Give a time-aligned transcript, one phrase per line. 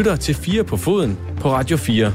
[0.00, 2.12] lytter til 4 på foden på Radio 4.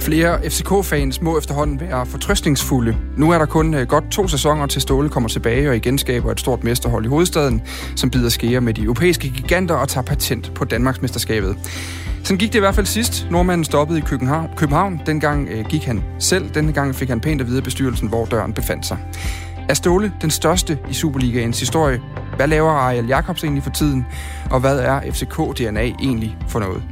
[0.00, 2.96] Flere FCK-fans må efterhånden være fortrøstningsfulde.
[3.16, 6.32] Nu er der kun øh, godt to sæsoner til Ståle kommer tilbage og igen skaber
[6.32, 7.62] et stort mesterhold i hovedstaden,
[7.96, 11.56] som bider skære med de europæiske giganter og tager patent på Danmarksmesterskabet.
[12.24, 13.26] Sådan gik det i hvert fald sidst.
[13.30, 14.50] Nordmanden stoppede i København.
[14.56, 15.00] København.
[15.06, 16.50] Dengang øh, gik han selv.
[16.54, 18.98] Denne gang fik han pænt at vide bestyrelsen, hvor døren befandt sig.
[19.68, 22.02] Er Ståle den største i Superligaens historie?
[22.36, 24.06] Hvad laver Ariel Jacobs egentlig for tiden?
[24.50, 26.82] Og hvad er FCK-DNA egentlig for noget?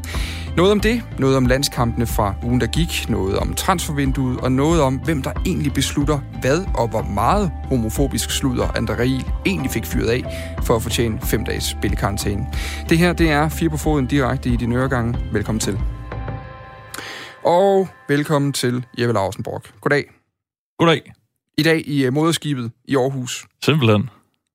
[0.56, 4.82] Noget om det, noget om landskampene fra ugen, der gik, noget om transfervinduet, og noget
[4.82, 10.08] om, hvem der egentlig beslutter hvad og hvor meget homofobisk sludder André egentlig fik fyret
[10.08, 10.22] af
[10.62, 12.46] for at fortjene fem dages spillekarantæne.
[12.88, 15.18] Det her, det er Fire på Foden direkte i din øregange.
[15.32, 15.80] Velkommen til.
[17.44, 19.62] Og velkommen til Jeppe Lausenborg.
[19.80, 20.04] Goddag.
[20.78, 21.21] Goddag.
[21.58, 23.46] I dag i uh, moderskibet i Aarhus.
[23.64, 24.10] Simpelthen.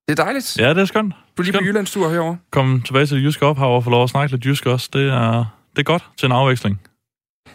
[0.08, 0.58] Det er dejligt.
[0.60, 1.14] Ja, det er skønt.
[1.38, 1.68] Du er lige på Skønt.
[1.68, 2.38] Jyllandstur herovre.
[2.52, 4.90] Kom tilbage til det jyske ophav og få lov at snakke lidt jysk også.
[4.94, 5.46] Det er,
[5.76, 6.82] det er godt til en afveksling.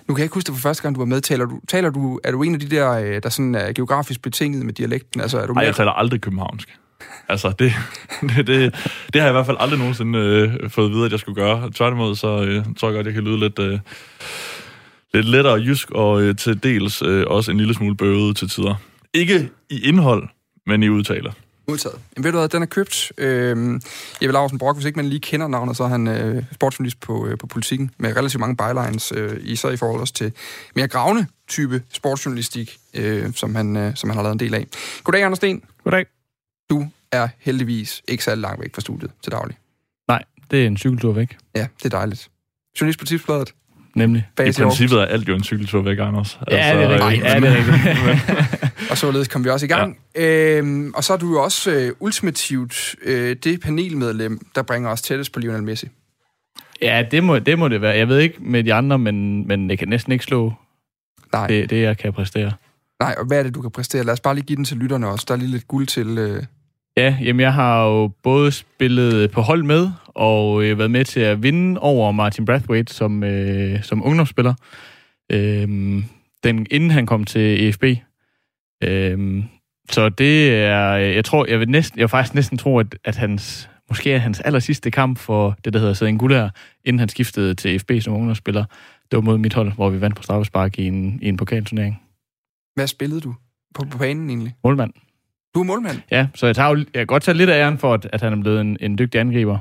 [0.08, 1.20] Nu kan jeg ikke huske det for første gang, du var med.
[1.20, 4.22] Taler du, taler du, er du en af de der, øh, der sådan er geografisk
[4.22, 5.20] betinget med dialekten?
[5.20, 6.68] Altså, er du Nej, jeg taler aldrig københavnsk.
[7.28, 7.72] Altså, det,
[8.36, 8.72] det, det,
[9.12, 11.42] det har jeg i hvert fald aldrig nogensinde øh, fået at vide, at jeg skulle
[11.42, 11.70] gøre.
[11.74, 13.78] Tværtimod, så øh, tror jeg godt, jeg kan lyde lidt, øh,
[15.14, 18.74] lidt lettere jysk, og øh, til dels øh, også en lille smule bøvet til tider.
[19.14, 20.28] Ikke i indhold,
[20.66, 21.32] men i udtale.
[21.68, 21.98] Modtaget.
[22.16, 23.12] Jamen, ved du hvad, den er købt.
[23.18, 23.80] Øhm,
[24.22, 27.26] Jeppe Larsen Brock, hvis ikke man lige kender navnet, så er han øh, sportsjournalist på,
[27.26, 30.32] øh, på politikken, med relativt mange bylines, øh, især i forhold også til
[30.74, 34.66] mere gravende type sportsjournalistik, øh, som, han, øh, som han har lavet en del af.
[35.04, 35.64] Goddag, Anders Sten.
[35.84, 36.06] Goddag.
[36.70, 39.56] Du er heldigvis ikke særlig langt væk fra studiet til daglig.
[40.08, 42.30] Nej, det er en cykeltur væk, Ja, det er dejligt.
[42.80, 43.54] Journalist på Tipsbladet.
[43.94, 44.26] Nemlig.
[44.36, 46.38] Bag I princippet er alt jo en cykeltur væk, Anders.
[46.46, 47.26] Altså, Ja, det er øh, rigtigt.
[47.26, 48.72] Ja, det er rigtigt.
[48.90, 49.98] Og således kom vi også i gang.
[50.16, 50.56] Ja.
[50.58, 55.02] Øhm, og så er du jo også øh, ultimativt øh, det panelmedlem, der bringer os
[55.02, 55.86] tættest på Lionel Messi.
[56.82, 57.96] ja, det må, det må det være.
[57.96, 60.52] Jeg ved ikke med de andre, men, men det kan næsten ikke slå
[61.32, 61.46] Nej.
[61.46, 62.52] det, det, jeg kan præstere.
[63.00, 64.04] Nej, og hvad er det, du kan præstere?
[64.04, 65.24] Lad os bare lige give den til lytterne også.
[65.28, 66.18] Der er lige lidt guld til...
[66.18, 66.42] Øh...
[66.96, 71.20] Ja, jamen jeg har jo både spillet på hold med, og øh, været med til
[71.20, 74.54] at vinde over Martin Brathwaite som, øh, som ungdomsspiller,
[75.32, 75.68] øh,
[76.44, 77.84] den, inden han kom til EFB.
[78.84, 79.44] Øh,
[79.90, 83.16] så det er, jeg tror, jeg vil, næsten, jeg vil faktisk næsten tro, at, at
[83.16, 86.48] hans, måske er hans aller sidste kamp for det, der hedder Sæden Gullær,
[86.84, 88.64] inden han skiftede til EFB som ungdomsspiller,
[89.10, 92.02] det var mod mit hold, hvor vi vandt på straffespark i en, i en pokalturnering.
[92.74, 93.34] Hvad spillede du
[93.74, 94.54] på, på banen egentlig?
[94.64, 94.92] Målmand.
[95.54, 95.96] Du er målmand.
[96.10, 98.20] Ja, så jeg, tager, jo- jeg kan godt tage lidt af æren for, at, at
[98.20, 99.58] han er blevet en, en dygtig angriber.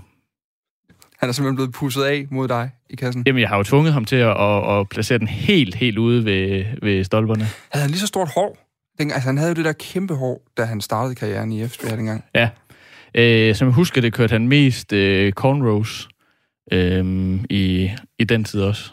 [1.22, 3.24] Han er simpelthen blevet pusset af mod dig i kassen.
[3.28, 6.26] Jamen, jeg har jo tvunget ham til at, at, at placere den helt, helt ude
[6.26, 7.48] ved, ved stolperne.
[7.72, 8.58] Havde han lige så stort hår?
[9.00, 11.90] Den, altså, han havde jo det der kæmpe hår, da han startede karrieren i FCK
[11.90, 12.24] dengang.
[12.36, 12.50] Ja.
[13.16, 16.10] Øh, som jeg husker, det kørte han mest øh, cornrows
[16.72, 18.92] øh, i, i den tid også.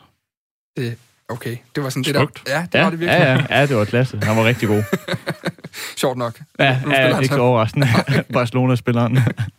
[1.28, 2.38] Okay, det var sådan Smukt.
[2.38, 2.54] det der.
[2.58, 3.18] Ja, det Ja, var det virkelig.
[3.20, 4.20] ja, ja, ja, det var klasse.
[4.22, 4.82] Han var rigtig god.
[5.96, 6.40] Sjovt nok.
[6.58, 7.34] Ja, Nu ja ikke så.
[7.34, 7.86] så overraskende.
[8.32, 9.18] Barcelona-spilleren.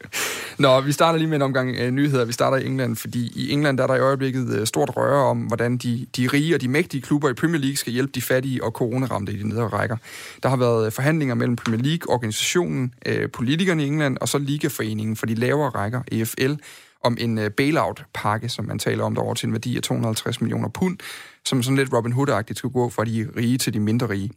[0.60, 2.26] Nå, vi starter lige med en omgang øh, nyheder.
[2.26, 5.26] Vi starter i England, fordi i England der er der i øjeblikket øh, stort røre
[5.26, 8.22] om, hvordan de, de rige og de mægtige klubber i Premier League skal hjælpe de
[8.22, 9.98] fattige og coronaramte i de nedre rækker.
[10.44, 14.38] Der har været øh, forhandlinger mellem Premier League, organisationen, øh, politikerne i England og så
[14.38, 16.54] Ligaforeningen for de lavere rækker, EFL,
[17.04, 20.70] om en øh, bailout-pakke, som man taler om derovre til en værdi af 250 millioner
[20.70, 20.98] pund,
[21.46, 24.32] som sådan lidt Robin Hood-agtigt skulle gå fra de rige til de mindre rige.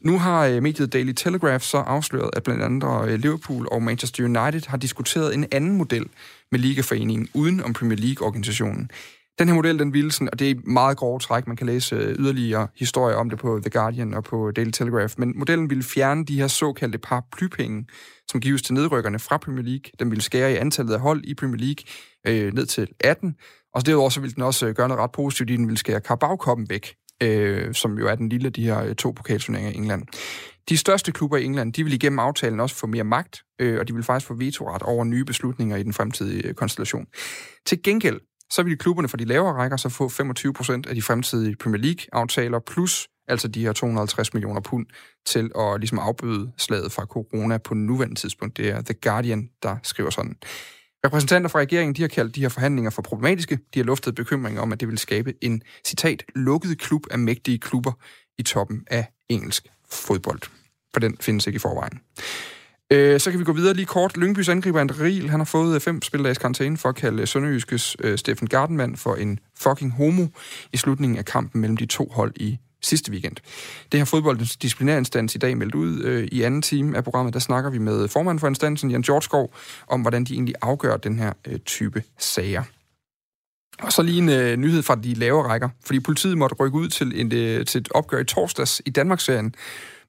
[0.00, 4.24] Nu har øh, mediet Daily Telegraph så afsløret, at blandt andre øh, Liverpool og Manchester
[4.24, 6.06] United har diskuteret en anden model
[6.50, 8.90] med Ligaforeningen uden om Premier League-organisationen.
[9.38, 11.96] Den her model, den ville sådan, og det er meget grove træk, man kan læse
[11.96, 15.84] øh, yderligere historier om det på The Guardian og på Daily Telegraph, men modellen ville
[15.84, 17.86] fjerne de her såkaldte paraplypenge,
[18.28, 19.90] som gives til nedrykkerne fra Premier League.
[19.98, 21.84] Den ville skære i antallet af hold i Premier League
[22.26, 23.34] øh, ned til 18,
[23.74, 26.00] og derudover så ville den også øh, gøre noget ret positivt, i den ville skære
[26.00, 29.76] Carabao-koppen væk, øh, som jo er den lille af de her øh, to pokalturneringer i
[29.76, 30.02] England.
[30.68, 33.88] De største klubber i England, de vil igennem aftalen også få mere magt, øh, og
[33.88, 37.06] de vil faktisk få vetoret over nye beslutninger i den fremtidige konstellation.
[37.66, 38.20] Til gengæld,
[38.50, 41.82] så vil klubberne for de lavere rækker så få 25 procent af de fremtidige Premier
[41.82, 44.86] League-aftaler, plus altså de her 250 millioner pund
[45.26, 48.56] til at ligesom afbøde slaget fra corona på nuværende tidspunkt.
[48.56, 50.36] Det er The Guardian, der skriver sådan.
[51.06, 53.58] Repræsentanter fra regeringen de har kaldt de her forhandlinger for problematiske.
[53.74, 57.58] De har luftet bekymringer om, at det vil skabe en, citat, lukket klub af mægtige
[57.58, 57.92] klubber
[58.38, 60.40] i toppen af engelsk fodbold.
[60.92, 62.00] For den findes ikke i forvejen.
[62.92, 64.16] Øh, så kan vi gå videre lige kort.
[64.16, 67.28] Lyngbys angriber André Riel, han har fået øh, fem spildages karantæne for at kalde øh,
[67.28, 70.26] Sønderjyskes øh, Steffen Gardenmand for en fucking homo
[70.72, 73.36] i slutningen af kampen mellem de to hold i sidste weekend.
[73.92, 76.02] Det har fodboldens disciplinærinstans i dag meldt ud.
[76.02, 79.54] Øh, I anden time af programmet, der snakker vi med formanden for instansen, Jan Jortskov,
[79.88, 82.62] om hvordan de egentlig afgør den her øh, type sager.
[83.82, 86.88] Og så lige en øh, nyhed fra de lavere rækker, fordi politiet måtte rykke ud
[86.88, 89.54] til, en, øh, til et opgør i torsdags i Danmarksserien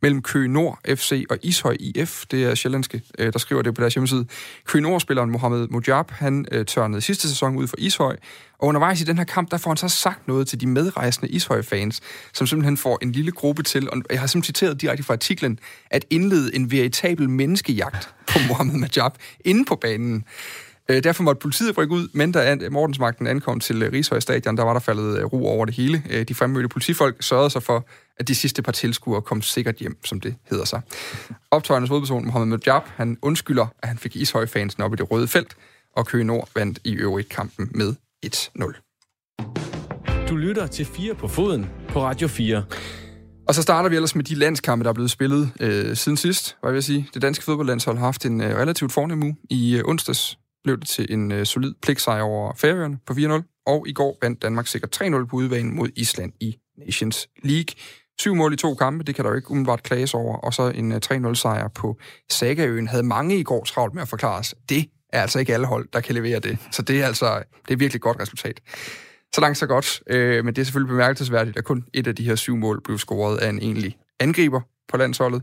[0.02, 2.26] mellem Køge Nord FC og Ishøj IF.
[2.32, 4.26] Det er sjællandske, øh, der skriver det på deres hjemmeside.
[4.66, 8.16] Køge Nord-spilleren Mohamed Mujab, han øh, tørnede sidste sæson ud for Ishøj,
[8.60, 11.30] og undervejs i den her kamp, der får han så sagt noget til de medrejsende
[11.30, 12.02] Ishøj-fans,
[12.34, 15.60] som simpelthen får en lille gruppe til, og jeg har simpelthen citeret direkte fra artiklen,
[15.90, 19.12] at indlede en veritabel menneskejagt på Mohamed Mujab
[19.46, 20.26] inde på banen.
[20.90, 24.64] Øh, derfor måtte politiet rykke ud, men da Mortensmagten ankom til øh, Rigshøj Stadion, der
[24.64, 26.04] var der faldet øh, ro over det hele.
[26.28, 27.86] De fremmødte politifolk sørgede sig for,
[28.18, 30.82] at de sidste par tilskuere kom sikkert hjem, som det hedder sig.
[31.52, 35.56] Optøjernes hovedperson, Mohamed Mujab, han undskylder, at han fik Ishøj-fansen op i det røde felt,
[35.96, 37.96] og Køge Nord vandt i øvrigt kampen med
[38.26, 40.26] 1-0.
[40.30, 42.64] Du lytter til 4 på foden på Radio 4.
[43.48, 46.58] Og så starter vi ellers med de landskampe, der er blevet spillet øh, siden sidst,
[46.62, 47.08] hvad vil jeg sige.
[47.14, 49.36] Det danske fodboldlandshold har haft en øh, relativt fornem uge.
[49.50, 50.38] I øh, onsdags
[50.70, 54.42] blev det til en øh, solid pligtsejr over Færøerne på 4-0, og i går vandt
[54.42, 57.76] Danmark sikkert 3-0 på udbanen mod Island i Nations League.
[58.20, 60.72] Syv mål i to kampe, det kan der jo ikke umiddelbart klages over, og så
[60.76, 61.98] en øh, 3-0 sejr på
[62.30, 62.88] Sagaøen.
[62.88, 64.56] Havde mange i går travlt med at forklare os.
[64.70, 66.58] Det er altså ikke alle hold, der kan levere det.
[66.72, 68.62] Så det er altså det er virkelig et godt resultat.
[69.36, 72.24] Så langt så godt, øh, men det er selvfølgelig bemærkelsesværdigt, at kun et af de
[72.24, 75.42] her syv mål blev scoret af en egentlig angriber på landsholdet.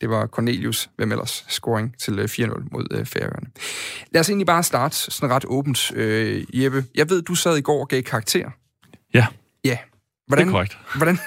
[0.00, 3.46] Det var Cornelius hvem ellers scoring til 4-0 øh, mod øh, Færøerne.
[4.12, 6.84] Lad os egentlig bare starte sådan ret åbent, øh, Jeppe.
[6.94, 8.50] Jeg ved, du sad i går og gav karakter.
[9.14, 9.26] Ja.
[9.64, 9.78] Ja.
[10.26, 10.78] Hvordan, det er korrekt.
[10.96, 11.18] Hvordan,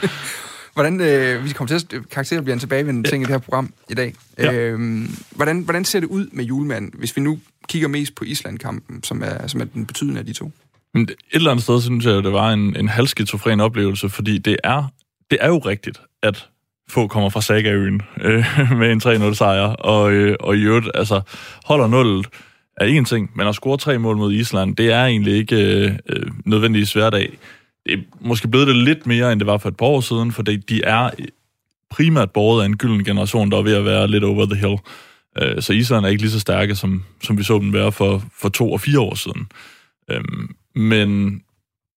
[0.74, 3.72] hvordan øh, vi kommer til at karakterer bliver en tilbagevendende ting i det her program
[3.90, 4.14] i dag.
[4.38, 4.52] Ja.
[4.52, 7.38] Øh, hvordan, hvordan ser det ud med julemanden, hvis vi nu
[7.68, 10.52] kigger mest på Island-kampen, som er, som er den betydende af de to?
[10.94, 14.56] Men et eller andet sted synes jeg, det var en, en halvskizofren oplevelse, fordi det
[14.64, 14.92] er,
[15.30, 16.48] det er jo rigtigt, at
[16.90, 18.44] få kommer fra Sagaøen øh,
[18.80, 19.00] med en
[19.30, 21.20] 3-0 sejr, og, øh, og i øvrigt, altså,
[21.64, 22.24] holder 0
[22.76, 25.92] er en ting, men at score tre mål mod Island, det er egentlig ikke øh,
[26.08, 27.38] øh, nødvendigvis hverdag.
[27.86, 30.32] Det er måske blevet det lidt mere, end det var for et par år siden,
[30.32, 31.10] for de er
[31.90, 34.78] primært båret af en gylden generation, der er ved at være lidt over the hill.
[35.38, 38.22] Øh, så Island er ikke lige så stærke, som, som vi så dem være for,
[38.40, 39.46] for to og fire år siden.
[40.10, 40.24] Øh,
[40.74, 41.42] men,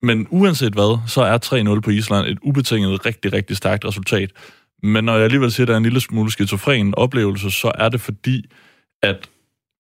[0.02, 4.32] men uanset hvad, så er 3-0 på Island et ubetinget rigtig, rigtig stærkt resultat.
[4.84, 7.90] Men når jeg alligevel siger, at der er en lille smule skizofren oplevelse, så er
[7.90, 8.46] det fordi,
[9.04, 9.30] at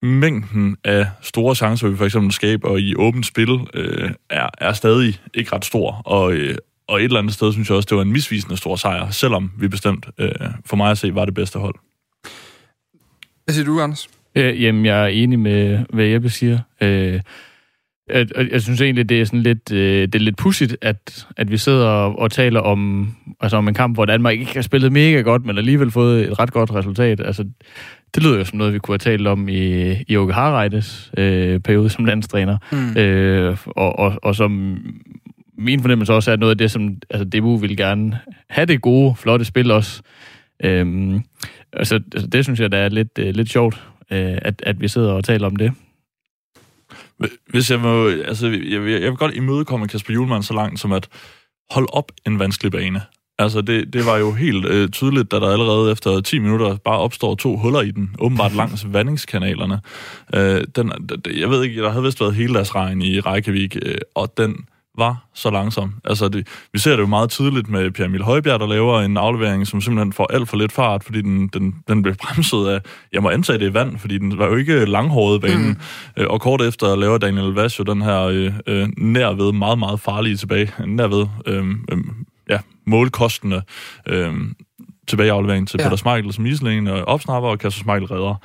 [0.01, 5.21] mængden af store chancer, vi for eksempel skaber i åbent spil, øh, er, er stadig
[5.33, 6.01] ikke ret stor.
[6.05, 6.57] Og, øh,
[6.87, 9.51] og et eller andet sted synes jeg også, det var en misvisende stor sejr, selvom
[9.57, 10.31] vi bestemt, øh,
[10.65, 11.75] for mig at se, var det bedste hold.
[13.45, 14.09] Hvad siger du, Anders?
[14.35, 16.59] Øh, jamen, jeg er enig med, hvad Jeppe siger.
[16.81, 17.21] Øh,
[18.09, 21.51] jeg, jeg synes egentlig, det er sådan lidt, øh, det er lidt pudsigt, at, at
[21.51, 23.09] vi sidder og, og taler om,
[23.41, 26.39] altså om en kamp, hvor Danmark ikke har spillet mega godt, men alligevel fået et
[26.39, 27.21] ret godt resultat.
[27.25, 27.45] Altså,
[28.15, 31.59] det lyder jo som noget, vi kunne have talt om i, i Åke Harreides øh,
[31.59, 32.57] periode som landstræner.
[32.71, 32.97] Mm.
[33.01, 34.77] Øh, og, og, og som
[35.57, 38.19] min fornemmelse også er noget af det, som altså, DBU vil gerne
[38.49, 40.01] have det gode, flotte spil også.
[40.63, 41.21] Øhm,
[41.73, 44.87] altså, altså, det synes jeg, der er lidt, øh, lidt sjovt, øh, at, at vi
[44.87, 45.71] sidder og taler om det.
[47.49, 50.91] Hvis jeg må, altså, jeg, vil, jeg vil godt imødekomme Kasper Julemand så langt som
[50.91, 51.09] at
[51.71, 53.01] holde op en vanskelig bane.
[53.39, 56.97] Altså, det, det var jo helt øh, tydeligt, da der allerede efter 10 minutter bare
[56.97, 59.81] opstår to huller i den, åbenbart langs vandingskanalerne.
[60.35, 60.91] Øh, den,
[61.37, 64.55] jeg ved ikke, der havde vist været hele deres regn i Reykjavik, øh, og den
[64.97, 65.93] var så langsom.
[66.05, 69.17] Altså, det, vi ser det jo meget tydeligt med Pierre Emil Højbjerg, der laver en
[69.17, 72.81] aflevering, som simpelthen får alt for lidt fart, fordi den, den, den blev bremset af,
[73.13, 75.67] jeg må antage det er vand, fordi den var jo ikke langhåret banen.
[75.67, 76.23] Mm.
[76.23, 79.99] Øh, og kort efter laver Daniel Vass jo den her øh, øh, nærved, meget, meget
[79.99, 81.97] farlige tilbage, nærved, øh, øh,
[82.49, 83.61] ja, målkostende
[84.07, 84.33] øh,
[85.07, 85.83] tilbageaflevering til ja.
[85.85, 88.35] Peter Smeichel som islægen, og opsnapper, og Kasper Smeichel redder,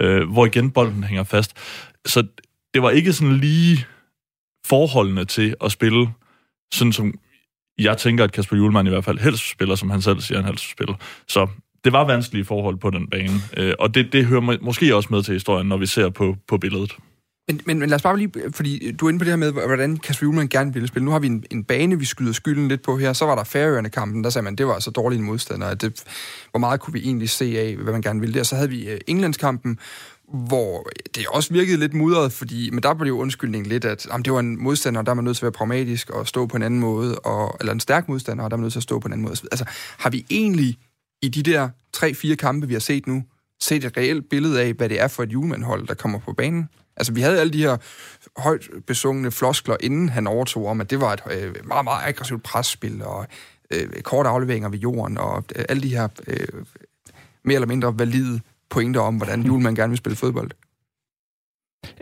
[0.00, 1.56] øh, hvor igen bolden hænger fast.
[2.06, 2.22] Så
[2.74, 3.86] det var ikke sådan lige
[4.66, 6.08] forholdene til at spille,
[6.74, 7.14] sådan som
[7.78, 10.46] jeg tænker, at Kasper Julemand i hvert fald helst spiller, som han selv siger, han
[10.46, 10.94] helst spiller.
[11.28, 11.46] Så
[11.84, 15.22] det var vanskelige forhold på den bane, øh, og det, det hører måske også med
[15.22, 16.96] til historien, når vi ser på, på billedet.
[17.48, 19.52] Men, men, men lad os bare lige, fordi du er inde på det her med,
[19.52, 21.04] hvordan Kasper Julemand gerne ville spille.
[21.04, 23.12] Nu har vi en, en bane, vi skyder skylden lidt på her.
[23.12, 25.66] Så var der færøerne kampen, der sagde man, det var så dårlig en modstander.
[25.66, 26.04] At det,
[26.50, 28.42] hvor meget kunne vi egentlig se af, hvad man gerne ville der.
[28.42, 29.78] Så havde vi øh, Englandskampen,
[30.32, 34.24] hvor det også virkede lidt mudret, fordi, men der blev jo undskyldningen lidt, at jamen,
[34.24, 36.56] det var en modstander, der er man nødt til at være pragmatisk og stå på
[36.56, 38.82] en anden måde, og, eller en stærk modstander, og der er man nødt til at
[38.82, 39.36] stå på en anden måde.
[39.52, 39.64] Altså,
[39.98, 40.78] har vi egentlig
[41.22, 43.24] i de der tre-fire kampe, vi har set nu,
[43.60, 46.68] set et reelt billede af, hvad det er for et julemandhold, der kommer på banen?
[46.96, 47.76] Altså, vi havde alle de her
[48.36, 52.42] højt besungne floskler, inden han overtog om, at det var et øh, meget, meget aggressivt
[52.42, 53.26] presspil, og
[53.70, 56.46] øh, korte afleveringer ved jorden, og øh, alle de her øh,
[57.44, 58.40] mere eller mindre valide
[58.72, 60.50] pointer om, hvordan Julemand gerne vil spille fodbold.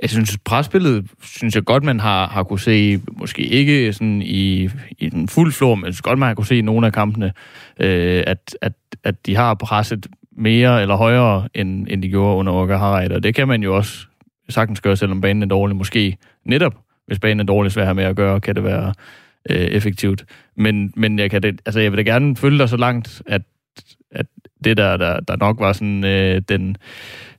[0.02, 4.70] Jeg synes, presspillet synes jeg godt, man har, har kunne se, måske ikke sådan i,
[4.98, 6.92] i den fuld flor, men jeg synes godt, man har kunne se i nogle af
[6.92, 7.32] kampene,
[7.80, 8.72] øh, at, at,
[9.04, 13.12] at de har presset mere eller højere, end, end de gjorde under Orga Harald.
[13.12, 14.06] Og det kan man jo også
[14.48, 15.76] sagtens gøre, selvom banen er dårlig.
[15.76, 16.74] Måske netop,
[17.06, 18.94] hvis banen er dårlig, svær med at gøre, kan det være
[19.50, 20.24] øh, effektivt.
[20.56, 23.42] Men, men jeg, kan det, altså, jeg vil da gerne følge dig så langt, at,
[24.10, 24.26] at
[24.64, 26.76] det der, der, der nok var sådan øh, den,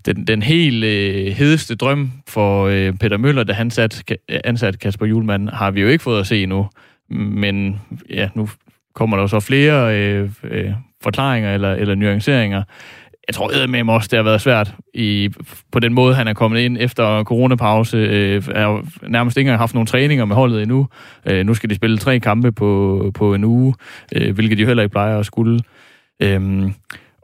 [0.05, 4.13] den, den helt øh, hedeste drøm for øh, Peter Møller, da han sat,
[4.43, 6.67] ansat Kasper Julemand, har vi jo ikke fået at se endnu.
[7.09, 8.49] Men ja, nu
[8.95, 10.71] kommer der jo så flere øh, øh,
[11.03, 12.63] forklaringer eller, eller nuanceringer.
[13.27, 15.29] Jeg tror med også, det har været svært i,
[15.71, 17.97] på den måde, han er kommet ind efter coronapause.
[17.97, 20.87] Øh, er nærmest ikke engang haft nogle træninger med holdet endnu.
[21.25, 23.73] Øh, nu skal de spille tre kampe på, på en uge,
[24.15, 25.59] øh, hvilket de heller ikke plejer at skulle.
[26.21, 26.71] Øh,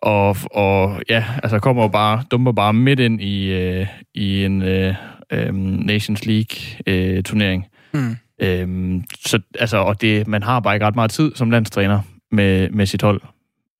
[0.08, 4.96] og, og ja, altså kommer bare, dumper bare midt ind i, øh, i en øh,
[5.32, 7.66] øh, Nations League-turnering.
[7.94, 8.16] Øh, mm.
[8.42, 12.70] Øhm, så, altså, og det, man har bare ikke ret meget tid som landstræner med,
[12.70, 13.22] med sit hold.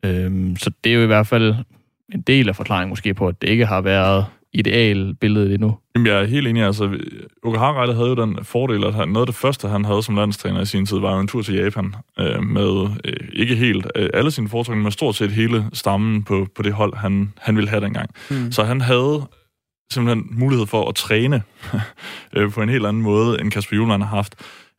[0.04, 1.56] Øhm, så det er jo i hvert fald
[2.14, 4.26] en del af forklaringen måske på, at det ikke har været
[4.58, 5.78] ideal billede endnu.
[5.96, 6.64] Jamen, jeg er helt enig.
[6.64, 6.98] Altså,
[7.44, 10.16] Uke Harreide havde jo den fordel, at han, noget af det første, han havde som
[10.16, 13.88] landstræner i sin tid, var jo en tur til Japan øh, med øh, ikke helt
[13.96, 17.56] øh, alle sine foretrækninger, men stort set hele stammen på, på det hold, han, han
[17.56, 18.10] ville have dengang.
[18.30, 18.52] Mm.
[18.52, 19.28] Så han havde
[19.92, 21.42] simpelthen mulighed for at træne
[22.36, 24.36] øh, på en helt anden måde, end Kasper Juhlmann har haft.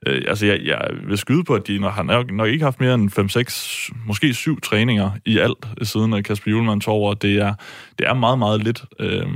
[0.07, 2.81] Øh, altså, jeg, jeg vil skyde på, at de når, har nok, nok ikke haft
[2.81, 7.15] mere end 5-6, måske 7 træninger i alt, siden Kasper Juhlmann tog over.
[7.15, 7.55] Det er,
[7.99, 8.85] det er meget, meget lidt.
[8.99, 9.27] Øh,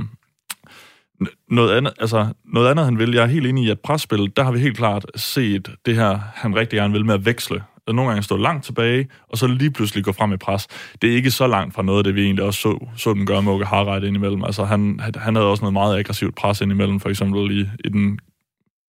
[1.49, 4.43] noget andet, altså, noget andet, han vil, jeg er helt enig i, at presspil, der
[4.43, 7.63] har vi helt klart set det her, han rigtig gerne vil med at veksle.
[7.87, 10.67] Og nogle gange stå langt tilbage, og så lige pludselig gå frem i pres.
[11.01, 13.25] Det er ikke så langt fra noget af det, vi egentlig også så, så den
[13.25, 14.43] gøre med Åke Harreide indimellem.
[14.43, 18.19] Altså, han, han havde også noget meget aggressivt pres indimellem, for eksempel i, i den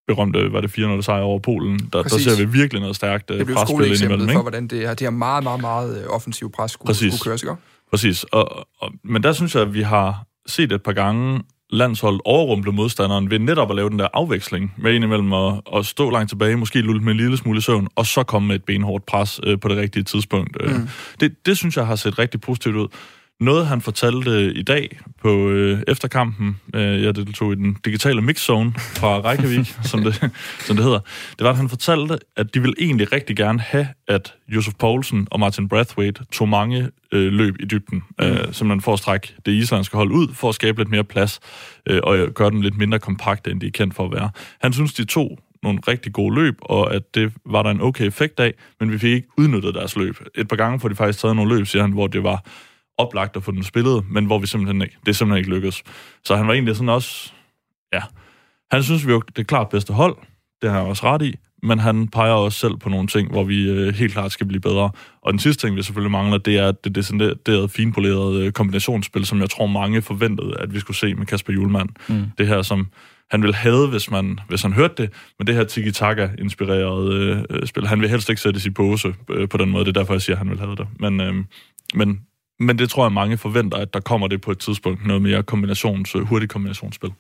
[0.07, 1.79] berømte, var det 400 sejr over Polen.
[1.93, 4.27] Der, der ser vi virkelig noget stærkt uh, presspil indimellem.
[4.27, 7.15] Det for, hvordan det, her, det her meget, meget, meget øh, offensiv pres skulle, Præcis.
[7.15, 7.55] skulle køres, ikke?
[7.91, 8.25] Præcis.
[8.25, 11.43] Og, og, men der synes jeg, at vi har set et par gange,
[11.75, 16.11] landshold overrumple modstanderen ved netop at lave den der afveksling med imellem at, at stå
[16.11, 19.07] langt tilbage, måske lulle med en lille smule søvn, og så komme med et benhårdt
[19.07, 20.57] pres øh, på det rigtige tidspunkt.
[20.61, 20.89] Øh, mm.
[21.21, 22.89] Det, det synes jeg har set rigtig positivt ud.
[23.41, 28.73] Noget, han fortalte i dag på øh, efterkampen, øh, jeg deltog i den digitale mixzone
[28.77, 31.01] fra Reykjavik, som, det, som det hedder,
[31.31, 35.29] det var, at han fortalte, at de ville egentlig rigtig gerne have, at Josef Poulsen
[35.31, 38.25] og Martin Brathwaite tog mange øh, løb i dybden, mm.
[38.25, 41.41] øh, simpelthen for at strække det islandske hold ud, for at skabe lidt mere plads,
[41.87, 44.31] øh, og gøre den lidt mindre kompakt, end de er kendt for at være.
[44.61, 48.07] Han synes, de to nogle rigtig gode løb, og at det var der en okay
[48.07, 50.17] effekt af, men vi fik ikke udnyttet deres løb.
[50.35, 52.45] Et par gange får de faktisk taget nogle løb, siger han, hvor det var
[52.99, 55.83] oplagt at få den spillet, men hvor vi simpelthen ikke, det er simpelthen ikke lykkedes.
[56.25, 57.33] Så han var egentlig sådan også,
[57.93, 58.03] ja,
[58.73, 60.17] han synes vi jo, det klart bedste hold,
[60.63, 63.45] det har jeg også ret i, men han peger også selv på nogle ting, hvor
[63.45, 64.91] vi øh, helt klart skal blive bedre.
[65.23, 69.41] Og den sidste ting, vi selvfølgelig mangler, det er det decideret finpolerede øh, kombinationsspil, som
[69.41, 71.89] jeg tror mange forventede, at vi skulle se med Kasper Julemand.
[72.09, 72.25] Mm.
[72.39, 72.87] Det her, som
[73.31, 77.87] han vil have, hvis, man, hvis han hørte det, men det her tiki-taka-inspirerede øh, spil,
[77.87, 79.85] han vil helst ikke sættes i pose øh, på den måde.
[79.85, 80.87] Det er derfor, jeg siger, at han vil have det.
[81.01, 81.35] Men, øh,
[81.95, 82.21] men
[82.61, 85.43] men det tror jeg, mange forventer, at der kommer det på et tidspunkt, noget mere
[85.43, 87.13] kombinations, øh, hurtigt kombinationsspil.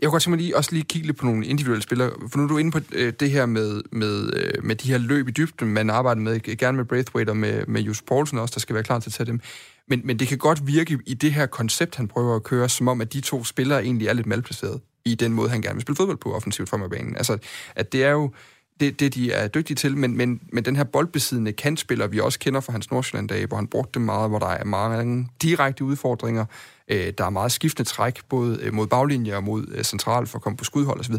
[0.00, 2.38] Jeg kunne godt tænke mig lige, også lige kigge lidt på nogle individuelle spillere, for
[2.38, 5.28] nu er du inde på øh, det her med, med, øh, med de her løb
[5.28, 8.60] i dybden, man arbejder med, gerne med Braithwaite og med, med Jus Poulsen også, der
[8.60, 9.40] skal være klar til at tage dem.
[9.88, 12.88] Men, men det kan godt virke i det her koncept, han prøver at køre, som
[12.88, 15.82] om, at de to spillere egentlig er lidt malplaceret i den måde, han gerne vil
[15.82, 17.16] spille fodbold på offensivt frem af banen.
[17.16, 17.38] Altså,
[17.76, 18.32] at det er jo
[18.80, 22.38] det, det, de er dygtige til, men, men, men den her boldbesiddende kantspiller, vi også
[22.38, 26.44] kender fra hans Nordsjælland-dage, hvor han brugte det meget, hvor der er mange direkte udfordringer,
[26.88, 30.38] øh, der er meget skiftende træk, både øh, mod baglinjer og mod øh, central for
[30.38, 31.14] at komme på skudhold osv.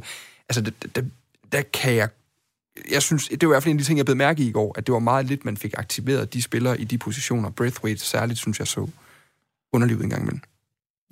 [0.49, 1.11] Altså, det, det,
[1.51, 2.09] der kan jeg
[2.91, 4.47] jeg synes, det var i hvert fald en af de ting, jeg blev mærke i
[4.47, 7.49] i går, at det var meget lidt, man fik aktiveret de spillere i de positioner.
[7.49, 8.87] Breathweight særligt, synes jeg så
[9.73, 10.41] underlivet en gang imellem.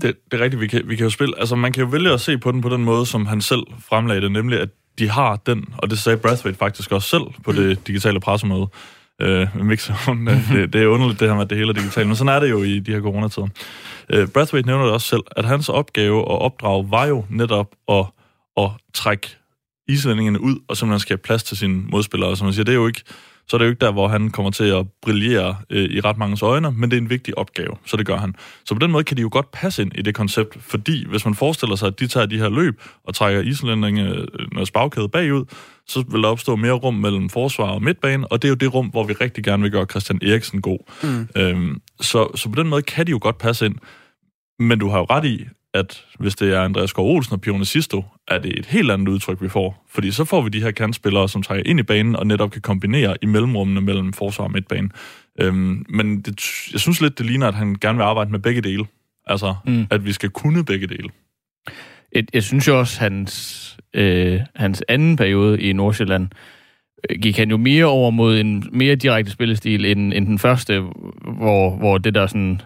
[0.01, 2.11] Det, det er rigtigt, vi kan, vi kan jo spille, altså man kan jo vælge
[2.11, 5.09] at se på den på den måde, som han selv fremlagde det, nemlig at de
[5.09, 7.83] har den, og det sagde Brathwaite faktisk også selv på det mm.
[7.87, 8.67] digitale pressemøde,
[9.21, 10.27] øh, mixeren.
[10.27, 12.39] det, det er underligt, det her med, at det hele er digitalt, men sådan er
[12.39, 13.47] det jo i de her coronatider.
[14.09, 18.05] Øh, Brathwaite nævner det også selv, at hans opgave og opdrag var jo netop at,
[18.57, 19.37] at trække
[19.87, 22.29] islændingene ud, og simpelthen skabe plads til sine modspillere.
[22.29, 23.03] Og som man siger, det er jo ikke
[23.49, 26.17] så er det jo ikke der, hvor han kommer til at brillere øh, i ret
[26.17, 28.35] mange øjne, men det er en vigtig opgave, så det gør han.
[28.65, 31.25] Så på den måde kan de jo godt passe ind i det koncept, fordi hvis
[31.25, 35.45] man forestiller sig, at de tager de her løb og trækker islændinge øh, bagkæde bagud,
[35.87, 38.73] så vil der opstå mere rum mellem forsvar og midtbane, og det er jo det
[38.73, 40.79] rum, hvor vi rigtig gerne vil gøre Christian Eriksen god.
[41.03, 41.27] Mm.
[41.41, 43.75] Øhm, så, så på den måde kan de jo godt passe ind.
[44.59, 47.65] Men du har jo ret i, at hvis det er Andreas Gård Olsen og Pione
[47.65, 49.85] Sisto, er det et helt andet udtryk, vi får.
[49.89, 52.61] Fordi så får vi de her kantspillere, som trækker ind i banen og netop kan
[52.61, 54.89] kombinere i mellemrummene mellem forsvar og midtbane.
[55.41, 58.61] Øhm, men det, jeg synes lidt, det ligner, at han gerne vil arbejde med begge
[58.61, 58.85] dele.
[59.25, 59.87] Altså, mm.
[59.91, 61.09] at vi skal kunne begge dele.
[62.15, 66.27] Jeg, jeg synes jo også, hans, øh, hans anden periode i Nordsjælland,
[67.09, 70.79] øh, gik han jo mere over mod en mere direkte spillestil end, end den første,
[71.37, 72.61] hvor, hvor det der sådan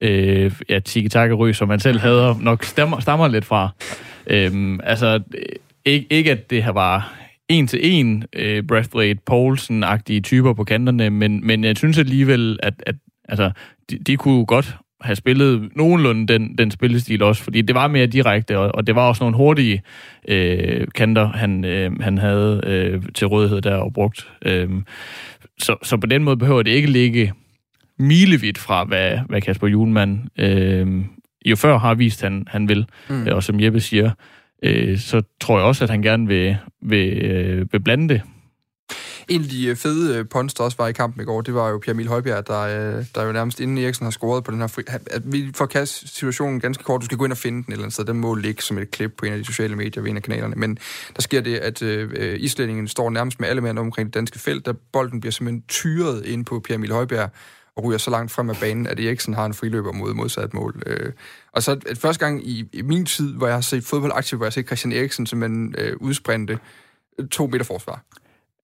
[0.00, 3.68] øh, ja, tiki taka som man selv havde, nok stammer, stammer lidt fra.
[4.26, 5.42] Øhm, altså, øh,
[5.84, 7.14] ikke, ikke at det her var
[7.48, 12.74] en til en øh, Brathwaite, Poulsen-agtige typer på kanterne, men, men jeg synes alligevel, at,
[12.86, 12.94] at
[13.28, 13.50] altså,
[13.90, 18.06] de, de kunne godt have spillet nogenlunde den, den spillestil også, fordi det var mere
[18.06, 19.82] direkte, og, og det var også nogle hurtige
[20.28, 24.28] øh, kanter, han, øh, han havde øh, til rådighed der og brugt.
[24.42, 24.68] Øh,
[25.58, 27.32] så, så på den måde behøver det ikke ligge
[28.00, 31.04] milevidt fra, hvad, hvad Kasper Julemand øh,
[31.46, 32.86] jo før har vist, han, han vil.
[33.08, 33.26] Mm.
[33.26, 34.10] Og som Jeppe siger,
[34.62, 38.22] øh, så tror jeg også, at han gerne vil, vil, øh, vil blande det.
[39.28, 41.54] En af de øh, fede øh, punts, der også var i kampen i går, det
[41.54, 44.50] var jo Pierre Emil Højbjerg, der, øh, der jo nærmest inden Eriksen har scoret på
[44.50, 44.82] den her fri...
[44.86, 47.00] At vi får kast situationen ganske kort.
[47.00, 48.04] Du skal gå ind og finde den et eller andet sted.
[48.04, 50.22] Den må ligge som et klip på en af de sociale medier ved en af
[50.22, 50.54] kanalerne.
[50.56, 50.78] Men
[51.16, 54.66] der sker det, at øh, islændingen står nærmest med alle mænd omkring det danske felt,
[54.66, 57.30] der bolden bliver simpelthen tyret ind på Pierre Emil Højbjerg,
[57.84, 60.82] ryger så langt frem af banen, at Eriksen har en friløber mod modsat mål.
[60.86, 61.12] Øh,
[61.52, 64.38] og så et første gang i, i min tid, hvor jeg har set fodbold aktivt,
[64.38, 66.58] hvor jeg har set Christian Eriksen simpelthen øh, udsprinte
[67.30, 68.04] to meter forsvar.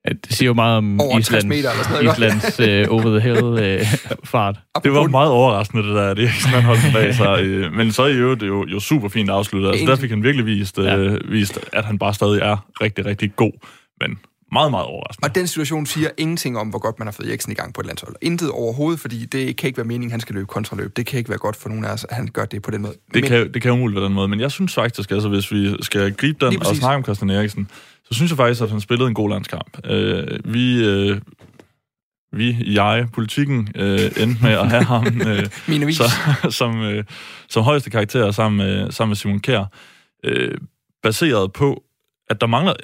[0.09, 4.57] Ja, det siger jo meget om over Islands, meter, eller Islands uh, over-the-hill-fart.
[4.77, 7.43] Uh, det var meget overraskende, det der, det han holdt bag sig.
[7.43, 9.71] Uh, men så er jo det jo, jo super fint afsluttet.
[9.71, 11.17] Altså, der fik han virkelig vist, ja.
[11.29, 13.53] vist, at han bare stadig er rigtig, rigtig god.
[14.01, 14.19] Men
[14.53, 15.27] meget, meget overraskende.
[15.27, 17.81] Og den situation siger ingenting om, hvor godt man har fået Eriksen i gang på
[17.81, 18.17] et landshold.
[18.23, 20.97] Intet overhovedet, fordi det kan ikke være meningen, han skal løbe kontraløb.
[20.97, 22.83] Det kan ikke være godt for nogen af os, at han gør det på den
[22.83, 22.93] måde.
[22.93, 25.53] Det, men, kan, det kan umuligt være den måde, men jeg synes faktisk, altså, hvis
[25.53, 27.69] vi skal gribe den og snakke om Christian Eriksen,
[28.05, 29.79] så synes jeg faktisk, at han spillede en god landskamp.
[29.85, 31.21] Øh, vi, øh,
[32.33, 36.05] vi, jeg, politikken, øh, endte med at have ham øh, så,
[36.51, 37.05] som, øh,
[37.49, 39.65] som højeste karakter sammen med, sammen med Simon Kjær,
[40.25, 40.59] øh,
[41.03, 41.83] baseret på,
[42.31, 42.75] at der mangler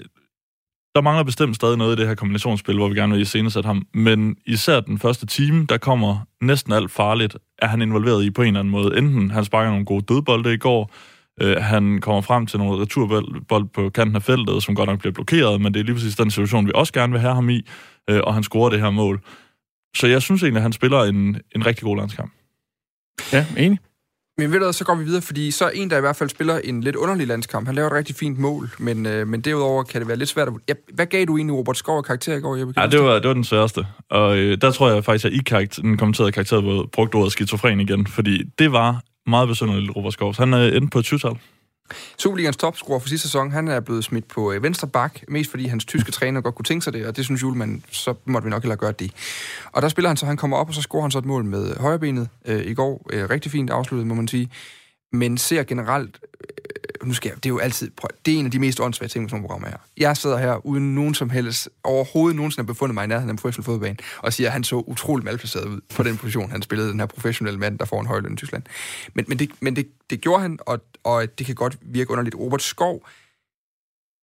[0.95, 3.87] der mangler bestemt stadig noget i det her kombinationsspil, hvor vi gerne vil iscenesætte ham.
[3.95, 8.43] Men især den første time, der kommer næsten alt farligt, er han involveret i på
[8.43, 8.99] en eller anden måde.
[8.99, 10.91] Enten han sparker nogle gode dødbolde i går,
[11.41, 15.13] øh, han kommer frem til nogle returbold på kanten af feltet, som godt nok bliver
[15.13, 17.67] blokeret, men det er lige præcis den situation, vi også gerne vil have ham i,
[18.11, 19.21] øh, og han scorer det her mål.
[19.97, 22.33] Så jeg synes egentlig, at han spiller en, en rigtig god landskamp.
[23.33, 23.79] Ja, enig.
[24.39, 26.29] Men ved du så går vi videre, fordi så er en, der i hvert fald
[26.29, 27.67] spiller en lidt underlig landskamp.
[27.67, 30.49] Han laver et rigtig fint mål, men, øh, men derudover kan det være lidt svært
[30.49, 30.55] at...
[30.69, 32.57] Ja, hvad gav du egentlig Robert Skov karakter i går?
[32.57, 33.87] Jeg ja, det var, det var den sværeste.
[34.11, 37.81] Og øh, der tror jeg faktisk, at I karakter, den kommenterede karakter brugte ordet skizofren
[37.81, 40.35] igen, fordi det var meget besynderligt, Robert Skov.
[40.39, 41.37] Han er inde på et 20-tal.
[42.19, 45.67] Superligans topscorer for sidste sæson, han er blevet smidt på øh, venstre bak, mest fordi
[45.67, 48.51] hans tyske træner godt kunne tænke sig det, og det synes Julemand, så måtte vi
[48.51, 49.13] nok heller gøre det.
[49.73, 51.45] Og der spiller han så, han kommer op, og så scorer han så et mål
[51.45, 53.07] med højrebenet øh, i går.
[53.13, 54.51] Øh, rigtig fint afsluttet, må man sige.
[55.13, 58.45] Men ser generelt øh, nu skal jeg, det er jo altid, prøv, det er en
[58.45, 59.77] af de mest åndssvage ting med sådan nogle programmer her.
[59.97, 63.33] Jeg sidder her uden nogen som helst, overhovedet nogensinde har befundet mig i nærheden af
[63.33, 66.63] en professionel fodboldbane, og siger, at han så utrolig malplaceret ud på den position, han
[66.63, 68.63] spillede, den her professionelle mand, der får en høj løn i Tyskland.
[69.15, 72.37] Men, men, det, men det, det gjorde han, og, og det kan godt virke underligt.
[72.37, 73.07] Robert Skov,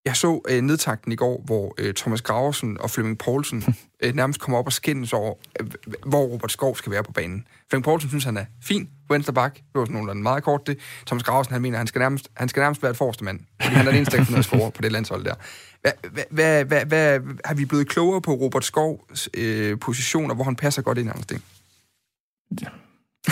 [0.10, 3.64] jeg så øh, nedtakten i går, hvor øh, Thomas Graversen og Flemming Poulsen
[4.04, 5.68] øh, nærmest kommer op og skændes over, øh,
[6.06, 7.48] hvor Robert Skov skal være på banen.
[7.70, 9.56] Flemming Poulsen synes, han er fin på venstre bak.
[9.56, 10.78] Det var sådan nogenlunde meget kort det.
[11.06, 13.40] Thomas Graversen, han mener, han skal nærmest, han skal nærmest være et forreste mand.
[13.62, 15.36] Fordi han er den eneste, der kan score på det landshold der.
[15.82, 15.92] Hvad,
[16.30, 20.56] hvad, hvad, hvad, har vi blevet klogere på Robert Skovs øh, position, og hvor han
[20.56, 21.44] passer godt ind, Anders Sting?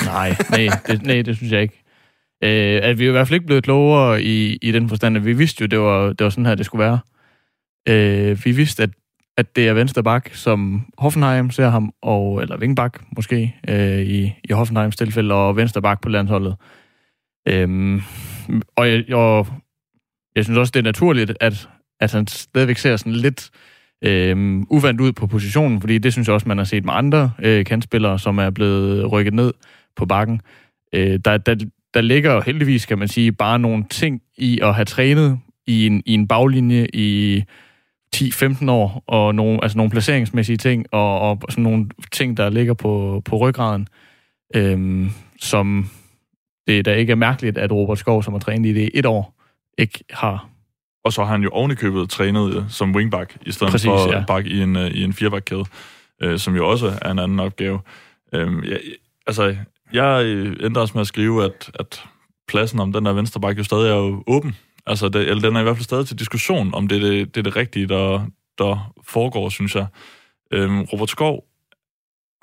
[0.06, 1.84] Nej, nej det, nej, det synes jeg ikke.
[2.43, 5.26] Øh, at vi er i hvert fald ikke blevet klogere i, i den forstand, at
[5.26, 7.00] vi vidste jo, det var, det var sådan her, det skulle være.
[7.89, 8.89] Øh, vi vidste, at,
[9.38, 14.34] at det er venstre bak, som Hoffenheim ser ham, og, eller vingbak måske, øh, i,
[14.43, 16.56] i Hoffenheims tilfælde, og venstre bak på landsholdet.
[17.47, 18.02] Øh,
[18.76, 19.47] og, jeg, og
[20.36, 21.69] jeg synes også, det er naturligt, at,
[22.00, 23.50] at han stadigvæk ser sådan lidt
[24.04, 27.32] øh, uvandt ud på positionen, fordi det synes jeg også, man har set med andre
[27.39, 29.54] øh, kantspillere, som er blevet rykket ned
[29.95, 30.41] på bakken.
[30.93, 31.56] Øh, der, der,
[31.98, 36.04] der ligger heldigvis, kan man sige, bare nogle ting i at have trænet i en,
[36.06, 37.44] i en baglinje i
[38.16, 42.74] 10-15 år, og nogle, altså nogle placeringsmæssige ting, og, og sådan nogle ting, der ligger
[42.74, 43.88] på, på ryggraden,
[44.56, 45.10] øhm,
[45.42, 45.90] som
[46.68, 49.34] det da ikke er mærkeligt, at Robert Skov, som har trænet i det et år,
[49.78, 50.50] ikke har.
[51.04, 54.24] Og så har han jo ovenikøbet trænet øh, som wingback, i stedet Præcis, for ja.
[54.28, 55.66] back i en, øh, i en fireback-kæde,
[56.22, 57.80] øh, som jo også er en anden opgave.
[58.34, 58.80] Øhm, jeg,
[59.28, 59.56] altså,
[59.93, 62.04] jeg øh, endte også med at skrive, at, at
[62.47, 64.56] pladsen om den der venstre back jo stadig er jo åben.
[64.86, 67.36] Altså, det, eller den er i hvert fald stadig til diskussion, om det er det,
[67.36, 68.26] det, er det rigtige, der,
[68.58, 69.88] der foregår, synes jeg.
[70.52, 71.43] Øhm, Robert Skov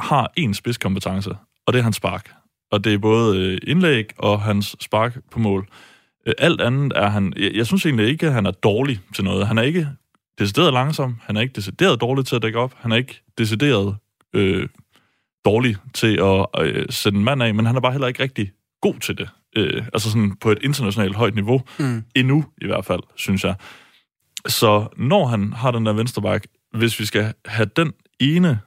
[0.00, 1.30] har en spidskompetence,
[1.66, 2.30] og det er hans spark.
[2.70, 5.68] Og det er både øh, indlæg og hans spark på mål.
[6.26, 7.32] Øh, alt andet er han...
[7.36, 9.46] Jeg, jeg synes egentlig ikke, at han er dårlig til noget.
[9.46, 9.88] Han er ikke
[10.38, 13.96] decideret langsom, han er ikke decideret dårlig til at dække op, han er ikke decideret
[14.32, 14.68] øh,
[15.44, 18.52] dårlig til at øh, sætte en mand af, men han er bare heller ikke rigtig
[18.80, 19.28] god til det.
[19.56, 21.62] Øh, altså sådan på et internationalt højt niveau.
[21.78, 22.04] Mm.
[22.14, 23.54] Endnu i hvert fald, synes jeg.
[24.46, 28.60] Så når han har den der venstreback, hvis vi skal have den ene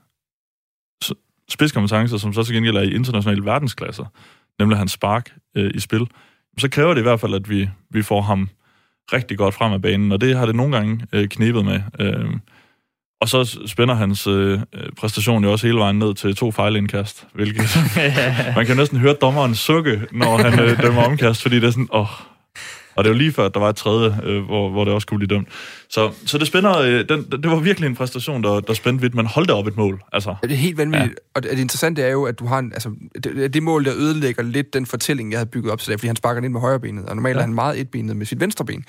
[1.50, 4.06] spidskompetence, som så til gengæld er i internationale verdensklasser,
[4.60, 6.08] nemlig hans spark øh, i spil,
[6.58, 8.50] så kræver det i hvert fald, at vi, vi får ham
[9.14, 11.82] rigtig godt frem af banen, og det har det nogle gange øh, knebet med.
[12.00, 12.30] Øh,
[13.22, 14.60] og så spænder hans øh,
[15.00, 17.78] præstation jo også hele vejen ned til to fejlindkast, hvilket
[18.56, 21.90] man kan næsten høre dommeren sukke, når han øh, dømmer omkast, fordi det er sådan,
[21.94, 22.08] åh.
[22.98, 25.08] Og det var lige før, at der var et tredje, øh, hvor, hvor det også
[25.08, 25.48] kunne blive dømt.
[25.90, 29.16] Så, så det spænder, øh, den, det var virkelig en præstation, der, der spændte vidt,
[29.16, 30.04] men hold da op et mål.
[30.14, 31.12] Altså, Ja, det er helt vanvittigt.
[31.12, 31.32] Ja.
[31.36, 32.92] Og det, det interessante er jo, at du har en, altså,
[33.24, 36.08] det, det mål, der ødelægger lidt den fortælling, jeg havde bygget op til det, fordi
[36.08, 37.40] han sparker den ind med højre benet, og normalt ja.
[37.40, 38.86] Er han meget etbenet med sit venstre ben.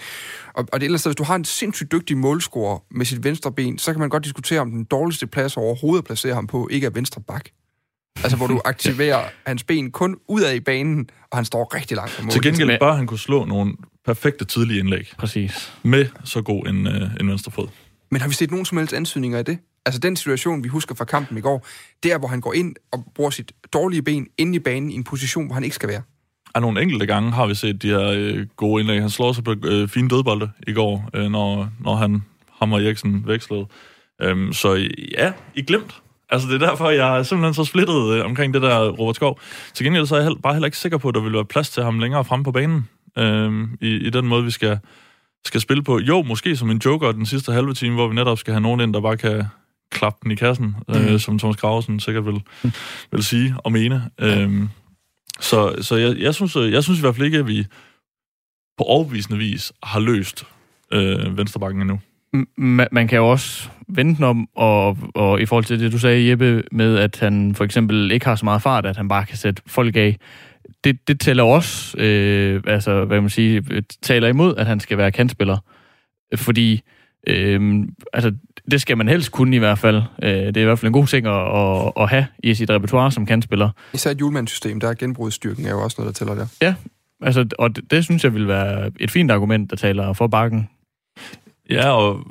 [0.54, 3.78] Og, og det ellers, hvis du har en sindssygt dygtig målscorer med sit venstre ben,
[3.78, 6.86] så kan man godt diskutere, om den dårligste plads overhovedet at placere ham på, ikke
[6.86, 7.48] er venstre bak.
[8.22, 12.12] Altså, hvor du aktiverer hans ben kun udad i banen, og han står rigtig langt
[12.12, 12.32] fra målet.
[12.32, 13.74] til gengæld bør han kunne slå nogle
[14.08, 15.72] perfekte tidlige indlæg Præcis.
[15.82, 17.68] med så god en, øh, en venstre fod.
[18.10, 19.58] Men har vi set nogen som helst ansøgninger af det?
[19.86, 21.66] Altså den situation, vi husker fra kampen i går,
[22.02, 24.94] det er, hvor han går ind og bruger sit dårlige ben inde i banen i
[24.94, 26.02] en position, hvor han ikke skal være.
[26.54, 29.00] Og nogle enkelte gange har vi set de her øh, gode indlæg.
[29.00, 32.22] Han slår sig på øh, fine dødbolde i går, øh, når, når han
[32.58, 33.66] hammer Eriksen vekslede.
[34.22, 35.94] Øhm, så ja, I glemt.
[36.30, 39.40] Altså, det er derfor, jeg er simpelthen så splittet øh, omkring det der Robert Skov.
[39.74, 41.44] Til gengæld så er jeg hel- bare heller ikke sikker på, at der vil være
[41.44, 42.88] plads til ham længere frem på banen.
[43.18, 44.78] Øh, i, I den måde, vi skal,
[45.46, 45.98] skal spille på.
[45.98, 48.80] Jo, måske som en joker den sidste halve time, hvor vi netop skal have nogen
[48.80, 49.44] ind, der bare kan
[49.92, 51.18] klappe den i kassen, øh, Mhm.
[51.18, 52.42] som Thomas Graversen sikkert vil,
[53.12, 54.10] vil sige og mene.
[54.20, 54.62] Øh,
[55.40, 57.66] så så jeg, jeg, synes, øh, jeg synes i hvert fald ikke, at vi
[58.78, 60.46] på overbevisende vis har løst
[60.92, 62.00] øh, venstrebakken endnu.
[62.56, 66.30] man, man kan jo også vente om, og, og i forhold til det, du sagde,
[66.30, 69.36] Jeppe, med at han for eksempel ikke har så meget fart, at han bare kan
[69.36, 70.16] sætte folk af.
[70.84, 74.98] Det, det tæller også, øh, altså, hvad man sige, øh, taler imod, at han skal
[74.98, 75.58] være kantspiller.
[76.36, 76.80] Fordi,
[77.26, 78.34] øh, altså,
[78.70, 80.02] det skal man helst kunne i hvert fald.
[80.22, 82.70] Øh, det er i hvert fald en god ting at, at, at have i sit
[82.70, 83.70] repertoire som kantspiller.
[83.94, 86.74] Især et julemandssystem, der er genbrugsstyrken er jo også noget, der tæller der.
[87.22, 90.68] Altså, og det, det synes jeg vil være et fint argument, der taler for bakken.
[91.70, 92.26] Ja, og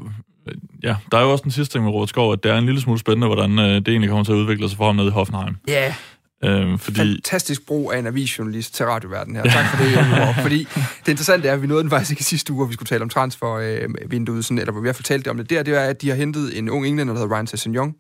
[0.84, 2.66] ja, der er jo også den sidste ting med Robert Skov, at det er en
[2.66, 5.08] lille smule spændende, hvordan øh, det egentlig kommer til at udvikle sig for ham nede
[5.08, 5.56] i Hoffenheim.
[5.68, 5.94] Ja, yeah.
[6.44, 9.44] Øh, fordi fantastisk brug af en avisjournalist til radioverdenen her.
[9.44, 10.36] Tak for det, Borg.
[10.46, 10.68] Fordi
[11.06, 12.88] det interessante er, at vi nåede den faktisk ikke i sidste uge, hvor vi skulle
[12.88, 15.82] tale om transfervinduet, sådan, eller hvor vi hvert fald talte om det der, det er,
[15.82, 17.96] at de har hentet en ung englænder, der hedder Ryan Sessegnon.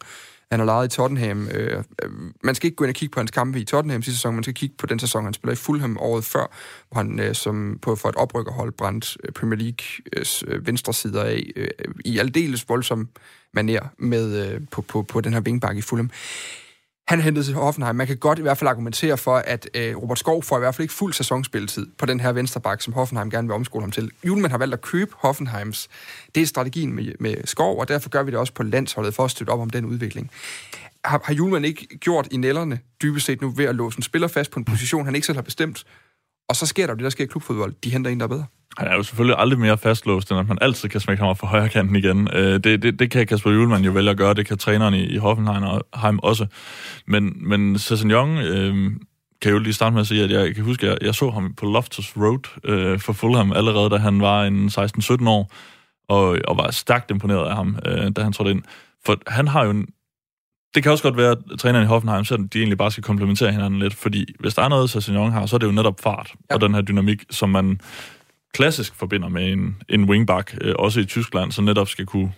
[0.51, 1.47] Han har lejet i Tottenham.
[1.47, 2.09] Øh, øh,
[2.43, 4.43] man skal ikke gå ind og kigge på hans kampe i Tottenham sidste sæson, man
[4.43, 6.55] skal kigge på den sæson, han spiller i Fulham året før,
[6.89, 11.23] hvor han øh, som på, for et oprykkerhold brændt øh, Premier Leagues øh, venstre sider
[11.23, 11.67] af øh,
[12.05, 13.09] i aldeles voldsom
[13.53, 16.09] maner med, øh, på, på, på den her vingbak i Fulham.
[17.07, 17.95] Han hentede til Hoffenheim.
[17.95, 20.75] Man kan godt i hvert fald argumentere for, at øh, Robert Skov får i hvert
[20.75, 24.11] fald ikke fuld sæsonspilletid på den her venstreback, som Hoffenheim gerne vil omskole ham til.
[24.25, 25.89] Julemand har valgt at købe Hoffenheims.
[26.35, 29.25] Det er strategien med, med Skov, og derfor gør vi det også på landsholdet for
[29.25, 30.31] at støtte op om den udvikling.
[31.05, 34.27] Har, har Julemand ikke gjort i nælderne, dybest set nu, ved at låse en spiller
[34.27, 35.85] fast på en position, han ikke selv har bestemt?
[36.49, 37.73] Og så sker der jo det, der sker i klubfodbold.
[37.83, 38.45] De henter en, der er bedre.
[38.77, 41.39] han er jo selvfølgelig aldrig mere fastlåst, end at man altid kan smække ham op
[41.39, 42.29] for højre kanten igen.
[42.33, 45.03] Øh, det, det, det kan Kasper Julemand jo vælge at gøre, det kan træneren i,
[45.03, 46.47] i Hoffenheim også.
[47.07, 48.91] Men, men Sessegnon øh,
[49.41, 51.29] kan jo lige starte med at sige, at jeg kan huske, at jeg, jeg så
[51.29, 55.51] ham på Loftus Road øh, for Fulham allerede, da han var en 16-17 år,
[56.09, 58.63] og, og var stærkt imponeret af ham, øh, da han trådte ind.
[59.05, 59.87] For han har jo en,
[60.77, 63.51] det kan også godt være, at træneren i Hoffenheim, så de egentlig bare skal komplementere
[63.51, 66.33] hinanden lidt, fordi hvis der er noget, Sessegnon har, så er det jo netop fart
[66.49, 66.55] ja.
[66.55, 67.79] og den her dynamik, som man
[68.53, 72.33] klassisk forbinder med en, en wingback, øh, også i Tyskland, som netop skal kunne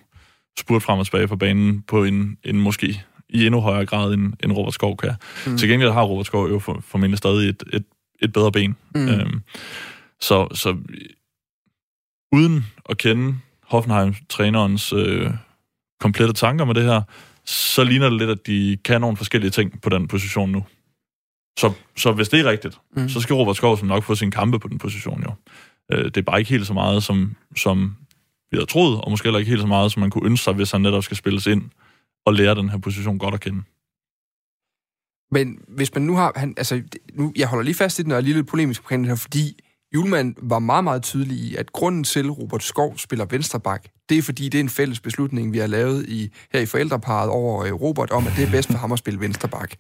[0.59, 4.33] spurte frem og tilbage på banen på en, en måske i endnu højere grad, end,
[4.43, 5.13] end Robert Skov kan.
[5.47, 5.57] Mm.
[5.57, 7.85] Til gengæld har Robert Skov jo for, formentlig stadig et, et,
[8.21, 8.75] et bedre ben.
[8.95, 9.07] Mm.
[9.07, 9.41] Øhm,
[10.21, 10.77] så, så
[12.31, 15.31] uden at kende Hoffenheim-trænerens øh,
[15.99, 17.01] komplette tanker med det her,
[17.49, 20.63] så ligner det lidt, at de kan nogle forskellige ting på den position nu.
[21.59, 23.09] Så, så hvis det er rigtigt, mm.
[23.09, 25.33] så skal Robert Skov som nok få sin kampe på den position jo.
[25.91, 27.95] Øh, det er bare ikke helt så meget, som, som
[28.51, 30.53] vi havde troet, og måske heller ikke helt så meget, som man kunne ønske sig,
[30.53, 31.69] hvis han netop skal spilles ind
[32.25, 33.63] og lære den her position godt at kende.
[35.31, 36.33] Men hvis man nu har...
[36.35, 36.81] Han, altså,
[37.13, 39.15] nu, jeg holder lige fast i den, og er lige lidt polemisk omkring det her,
[39.15, 39.59] fordi
[39.93, 44.17] Julemand var meget, meget tydelig i, at grunden til, at Robert Skov spiller venstreback, det
[44.17, 47.65] er fordi, det er en fælles beslutning, vi har lavet i, her i forældreparet over
[47.65, 49.75] øh, Robert, om at det er bedst for ham at spille venstreback.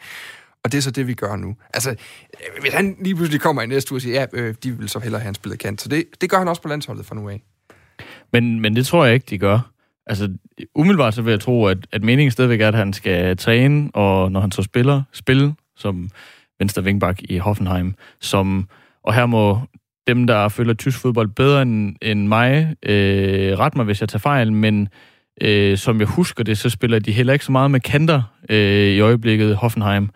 [0.63, 1.55] Og det er så det, vi gør nu.
[1.73, 4.77] Altså, øh, hvis han lige pludselig kommer i næste uge og siger, ja, øh, de
[4.77, 5.81] vil så hellere have han spillet kant.
[5.81, 7.41] Så det, det gør han også på landsholdet fra nu af.
[8.33, 9.71] Men, men det tror jeg ikke, de gør.
[10.05, 10.33] Altså,
[10.75, 14.31] umiddelbart så vil jeg tro, at, at meningen stadigvæk er, at han skal træne, og
[14.31, 16.09] når han så spiller, spille som
[16.59, 18.69] venstre vingbak i Hoffenheim, som,
[19.03, 19.61] og her må
[20.09, 24.19] dem, der følger tysk fodbold bedre end, end mig, øh, ret mig, hvis jeg tager
[24.19, 24.87] fejl, men
[25.41, 28.87] øh, som jeg husker det, så spiller de heller ikke så meget med kanter øh,
[28.87, 30.09] i øjeblikket, Hoffenheim.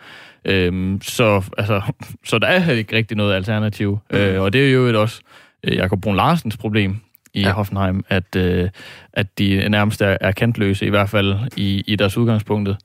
[0.45, 1.81] Øh, så, altså,
[2.29, 3.99] så der er ikke rigtig noget alternativ.
[4.11, 4.17] Mm.
[4.17, 5.21] Øh, og det er jo også
[5.63, 6.97] øh, Jakob Brun Larsens problem
[7.33, 7.51] i ja.
[7.51, 8.69] Hoffenheim, at, øh,
[9.13, 12.77] at de nærmest er, er kantløse, i hvert fald i, i deres udgangspunktet.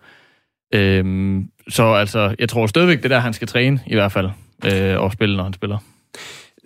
[0.75, 4.31] Øh, så altså, jeg tror stadigvæk, det der, han skal træne, i hvert fald,
[4.65, 5.79] øh, og spille, når han spiller.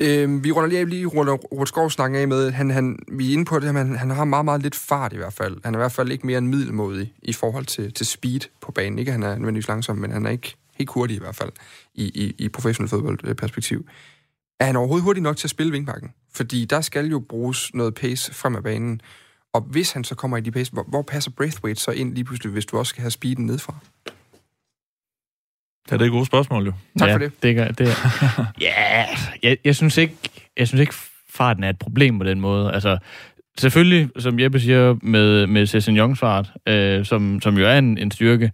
[0.02, 3.32] Øh, vi runder lige, lige ruller Robert Skov snakker af med, han, han, vi er
[3.32, 5.56] inde på det, men han har meget, meget lidt fart i hvert fald.
[5.64, 8.72] Han er i hvert fald ikke mere end middelmodig i forhold til, til speed på
[8.72, 8.98] banen.
[8.98, 11.50] Ikke han er nødvendigvis langsom, men han er ikke helt hurtig i hvert fald
[11.94, 13.86] i, i, i professionel fodboldperspektiv.
[14.60, 16.10] Er han overhovedet hurtig nok til at spille vingbakken?
[16.34, 19.00] Fordi der skal jo bruges noget pace frem af banen.
[19.52, 22.24] Og hvis han så kommer i de pace, hvor, hvor passer Braithwaite så ind lige
[22.24, 23.74] pludselig, hvis du også skal have speeden nedfra?
[25.90, 26.72] Ja, det er et godt spørgsmål, jo.
[26.98, 27.42] Tak ja, for det.
[27.42, 29.06] det, gør, det er, ja,
[29.42, 30.14] jeg, jeg, synes ikke,
[30.56, 30.94] jeg synes ikke,
[31.30, 32.72] farten er et problem på den måde.
[32.72, 32.98] Altså,
[33.58, 37.98] selvfølgelig, som Jeppe siger, med, med Cezanne Youngs fart, øh, som, som jo er en,
[37.98, 38.52] en styrke,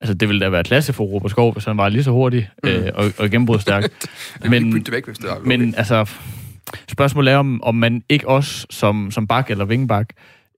[0.00, 2.48] altså det ville da være klasse for Robert Skov, hvis han var lige så hurtig
[2.62, 2.68] mm.
[2.68, 3.90] øh, og, og gennembrudsstærk.
[4.48, 6.10] men, det væk, hvis det men altså,
[6.88, 10.08] spørgsmålet er, om, om man ikke også som, som bak eller vingbak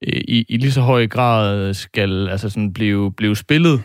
[0.07, 3.83] øh, i, i lige så høj grad skal altså sådan blive, blive spillet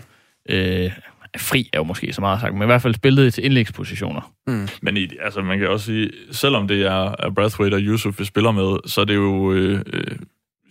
[0.51, 0.91] øh,
[1.37, 4.33] fri er jo måske så meget sagt, men i hvert fald spillet til indlægspositioner.
[4.47, 4.69] Mm.
[4.83, 8.25] Men i, altså, man kan også sige, selvom det er, er Brathwaite og Yusuf, vi
[8.25, 10.17] spiller med, så er det jo øh, øh,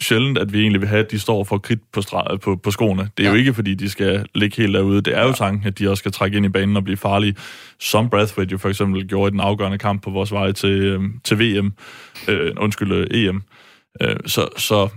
[0.02, 2.72] sjældent, at vi egentlig vil have, at de står for kridt på, stra- på, på
[2.72, 3.10] skoene.
[3.18, 3.34] Det er ja.
[3.34, 5.02] jo ikke, fordi de skal ligge helt derude.
[5.02, 7.36] Det er jo tanken, at de også skal trække ind i banen og blive farlige,
[7.80, 11.02] som Brathwaite jo for eksempel gjorde i den afgørende kamp på vores vej til, øh,
[11.24, 11.74] til VM,
[12.28, 13.44] øh, undskyld, øh, EM.
[14.02, 14.90] Øh, så, så,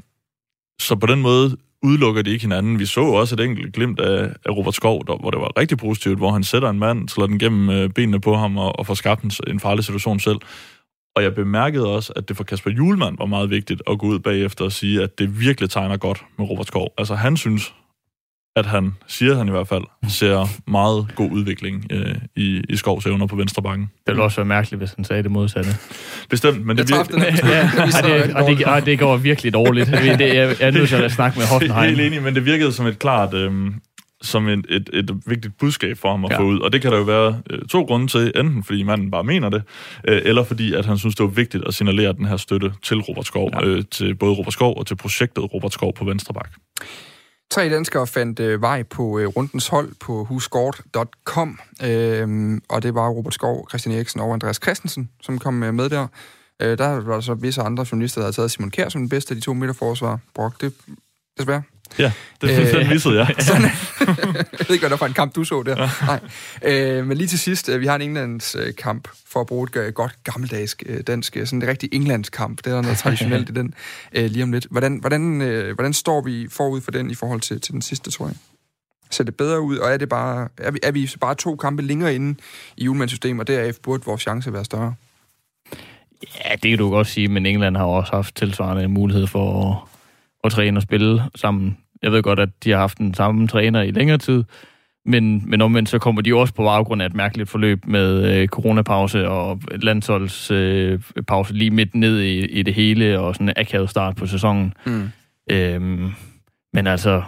[0.80, 2.78] så på den måde udelukker de ikke hinanden.
[2.78, 5.78] Vi så også et enkelt glimt af, af Robert Skov, der, hvor det var rigtig
[5.78, 8.86] positivt, hvor han sætter en mand, slår den gennem øh, benene på ham og, og
[8.86, 10.38] får skabt en, en farlig situation selv.
[11.16, 14.18] Og jeg bemærkede også, at det for Kasper Julemand var meget vigtigt at gå ud
[14.18, 16.94] bagefter og sige, at det virkelig tegner godt med Robert Skov.
[16.98, 17.74] Altså han synes,
[18.56, 23.06] at han, siger han i hvert fald, ser meget god udvikling øh, i, i Skovs
[23.06, 23.90] evner på venstre bakken.
[24.06, 25.70] Det ville også være mærkeligt, hvis han sagde det modsatte.
[26.30, 26.98] Bestemt, men det, bliver...
[27.44, 29.90] ja, og, det, og, det, og det går virkelig dårligt.
[30.20, 31.88] Det, jeg, jeg er nødt til at snakke med Hoffenheim.
[31.88, 33.34] Helt enig, men det virkede som et klart...
[33.34, 33.72] Øh,
[34.22, 36.38] som et, et, et vigtigt budskab for ham at ja.
[36.38, 36.58] få ud.
[36.58, 38.32] Og det kan der jo være øh, to grunde til.
[38.36, 39.62] Enten fordi manden bare mener det,
[40.08, 43.00] øh, eller fordi at han synes, det var vigtigt at signalere den her støtte til
[43.00, 43.66] Robert Skov, ja.
[43.66, 46.50] øh, til både Robert Skov og til projektet Robert Skov på Venstrebak.
[47.50, 53.08] Tre danskere fandt øh, vej på øh, rundens hold på husgård.com, øh, og det var
[53.08, 56.06] Robert Skov, Christian Eriksen og Andreas Christensen, som kom øh, med der.
[56.62, 59.32] Øh, der var så visse andre journalister, der havde taget Simon Kjær som den bedste
[59.32, 60.18] af de to midterforsvar.
[60.34, 60.74] Brok, det
[61.38, 61.62] desværre.
[61.98, 63.34] Ja, det øh, den missede jeg.
[63.38, 65.82] Sådan, jeg ved ikke, hvad der var en kamp, du så der.
[65.82, 65.90] Ja.
[66.06, 66.20] Nej.
[66.62, 69.68] Øh, men lige til sidst, øh, vi har en Englands øh, kamp, for at bruge
[69.88, 72.58] et godt gammeldags øh, dansk, øh, sådan en rigtig Englands kamp.
[72.58, 73.74] Det er der noget traditionelt i den
[74.12, 74.66] øh, lige om lidt.
[74.70, 78.10] Hvordan, hvordan, øh, hvordan står vi forud for den i forhold til, til den sidste,
[78.10, 78.34] tror jeg?
[79.10, 81.82] Ser det bedre ud, og er, det bare, er, vi, er vi bare to kampe
[81.82, 82.40] længere inde
[82.76, 84.94] i julemandssystemet, og deraf burde vores chance være større?
[86.22, 89.89] Ja, det kan du godt sige, men England har også haft tilsvarende mulighed for at
[90.44, 91.76] at træne og spille sammen.
[92.02, 94.44] Jeg ved godt, at de har haft den samme træner i længere tid,
[95.04, 98.48] men, men omvendt så kommer de også på baggrund af et mærkeligt forløb med øh,
[98.48, 103.90] coronapause og landsholdspause øh, lige midt ned i, i det hele, og sådan en akavet
[103.90, 104.74] start på sæsonen.
[104.86, 105.10] Mm.
[105.50, 106.10] Øhm,
[106.72, 107.22] men altså,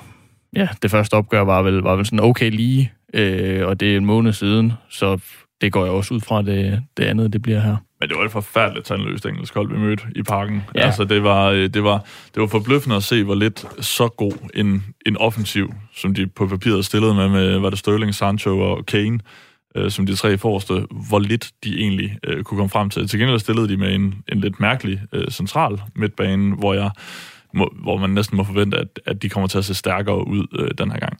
[0.56, 3.96] ja, det første opgør var vel, var vel sådan okay lige, øh, og det er
[3.96, 5.20] en måned siden, så
[5.60, 7.76] det går jeg også ud fra, det, det andet det bliver her.
[8.02, 10.62] Men det var et forfærdeligt tandløst engelsk hold, vi mødte i parken.
[10.74, 10.80] Ja.
[10.80, 14.32] Altså, det var, øh, det, var, det var forbløffende at se, hvor lidt så god
[14.54, 18.86] en, en offensiv, som de på papiret stillede med, med var det Sterling, Sancho og
[18.86, 19.18] Kane,
[19.76, 23.08] øh, som de tre forreste, hvor lidt de egentlig øh, kunne komme frem til.
[23.08, 26.90] Til gengæld stillede de med en, en lidt mærkelig øh, central midtbane, hvor jeg
[27.54, 30.46] må, hvor man næsten må forvente, at, at de kommer til at se stærkere ud
[30.58, 31.18] øh, den her gang.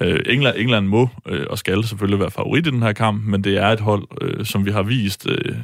[0.00, 3.44] Øh, England, England må øh, og skal selvfølgelig være favorit i den her kamp, men
[3.44, 5.56] det er et hold, øh, som vi har vist øh,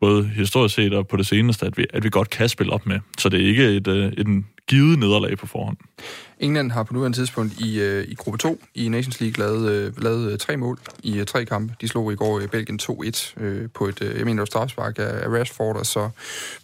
[0.00, 2.86] både historisk set og på det seneste, at vi, at vi godt kan spille op
[2.86, 3.00] med.
[3.18, 5.76] Så det er ikke et, et, et givet nederlag på forhånd.
[6.40, 10.02] England har på nuværende tidspunkt i, øh, i gruppe 2 i Nations League lavet, øh,
[10.02, 11.74] lavet øh, tre mål i øh, tre kampe.
[11.80, 15.24] De slog i går øh, Belgien 2-1 øh, på et, øh, jeg mener, strafspark af,
[15.24, 16.10] af Rashford, og så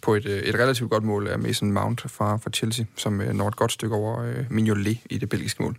[0.01, 3.33] på et, øh, et relativt godt mål af Mason Mount fra, fra Chelsea, som øh,
[3.33, 5.75] når et godt stykke over øh, Mignolet i det belgiske mål.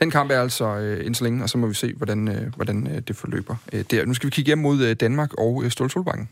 [0.00, 2.86] Den kamp er altså øh, indtil længe, og så må vi se, hvordan, øh, hvordan
[2.86, 4.04] øh, det forløber øh, der.
[4.04, 6.28] Nu skal vi kigge hjem mod øh, Danmark og øh, Ståle Solbakken.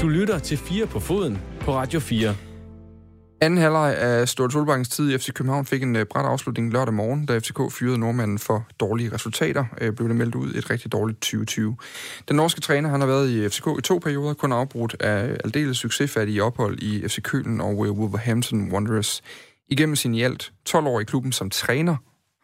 [0.00, 2.36] Du lytter til 4 på foden på Radio 4.
[3.40, 6.94] Anden halvleg af Stort Solbakkens tid i FC København fik en øh, bræt afslutning lørdag
[6.94, 10.92] morgen, da FCK fyrede nordmanden for dårlige resultater, uh, blev det meldt ud et rigtig
[10.92, 11.76] dårligt 2020.
[12.28, 15.76] Den norske træner han har været i FCK i to perioder, kun afbrudt af aldeles
[15.76, 19.22] succesfattige ophold i FC Kølen og øh, Wolverhampton Wanderers.
[19.68, 21.96] Igennem sin i alt 12 år i klubben som træner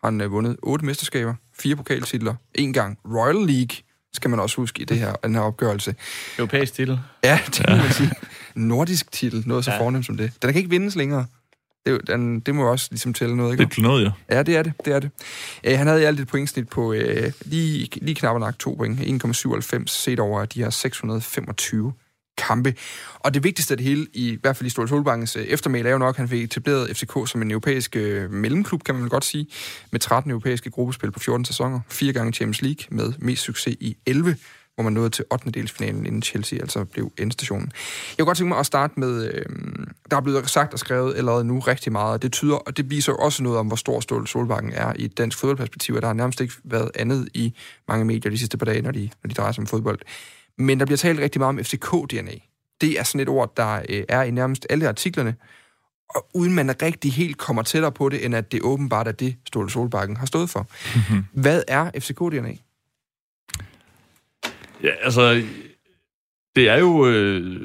[0.04, 3.76] har han vundet otte mesterskaber, fire pokaltitler, en gang Royal League,
[4.14, 5.94] skal man også huske i det her, den her opgørelse.
[6.38, 6.98] Europæisk titel.
[7.24, 8.10] Ja, det må man sige.
[8.54, 9.80] Nordisk titel, noget så ja.
[9.80, 10.32] fornemt som det.
[10.42, 11.26] Den kan ikke vindes længere.
[11.86, 13.64] Det, jo- den, det må jo også ligesom tælle noget, ikke?
[13.64, 14.36] Det er noget, ja.
[14.36, 14.72] Ja, det er det.
[14.84, 15.10] det, er det.
[15.68, 16.96] Uh, han havde i alt et pointsnit på uh,
[17.44, 19.00] lige, lige knap og nok to point.
[19.24, 21.92] 1,97 set over de her 625
[22.46, 22.74] kampe.
[23.18, 25.90] Og det vigtigste af det hele, i, hvert fald i Ståle Solbakkens øh, eftermæl, er
[25.90, 29.10] jo nok, at han fik etableret FCK som en europæisk øh, mellemklub, kan man vel
[29.10, 29.46] godt sige,
[29.92, 33.96] med 13 europæiske gruppespil på 14 sæsoner, fire gange Champions League med mest succes i
[34.06, 34.36] 11
[34.74, 35.50] hvor man nåede til 8.
[35.50, 37.72] delsfinalen, inden Chelsea altså blev endstationen.
[38.18, 39.44] Jeg kunne godt tænke mig at starte med, øh,
[40.10, 42.90] der er blevet sagt og skrevet allerede nu rigtig meget, og det tyder, og det
[42.90, 46.02] viser jo også noget om, hvor stor Ståle Solbakken er i et dansk fodboldperspektiv, og
[46.02, 47.54] der har nærmest ikke været andet i
[47.88, 49.98] mange medier de sidste par dage, når de, når de drejer sig om fodbold.
[50.58, 52.40] Men der bliver talt rigtig meget om FCK-DNA.
[52.80, 55.34] Det er sådan et ord, der øh, er i nærmest alle artiklerne,
[56.14, 59.36] og uden man rigtig helt kommer tættere på det, end at det åbenbart er det,
[59.46, 60.66] Ståle Solbakken har stået for.
[61.40, 62.58] Hvad er FCK-DNA?
[64.82, 65.42] Ja, altså,
[66.56, 67.06] det er jo...
[67.06, 67.60] Øh,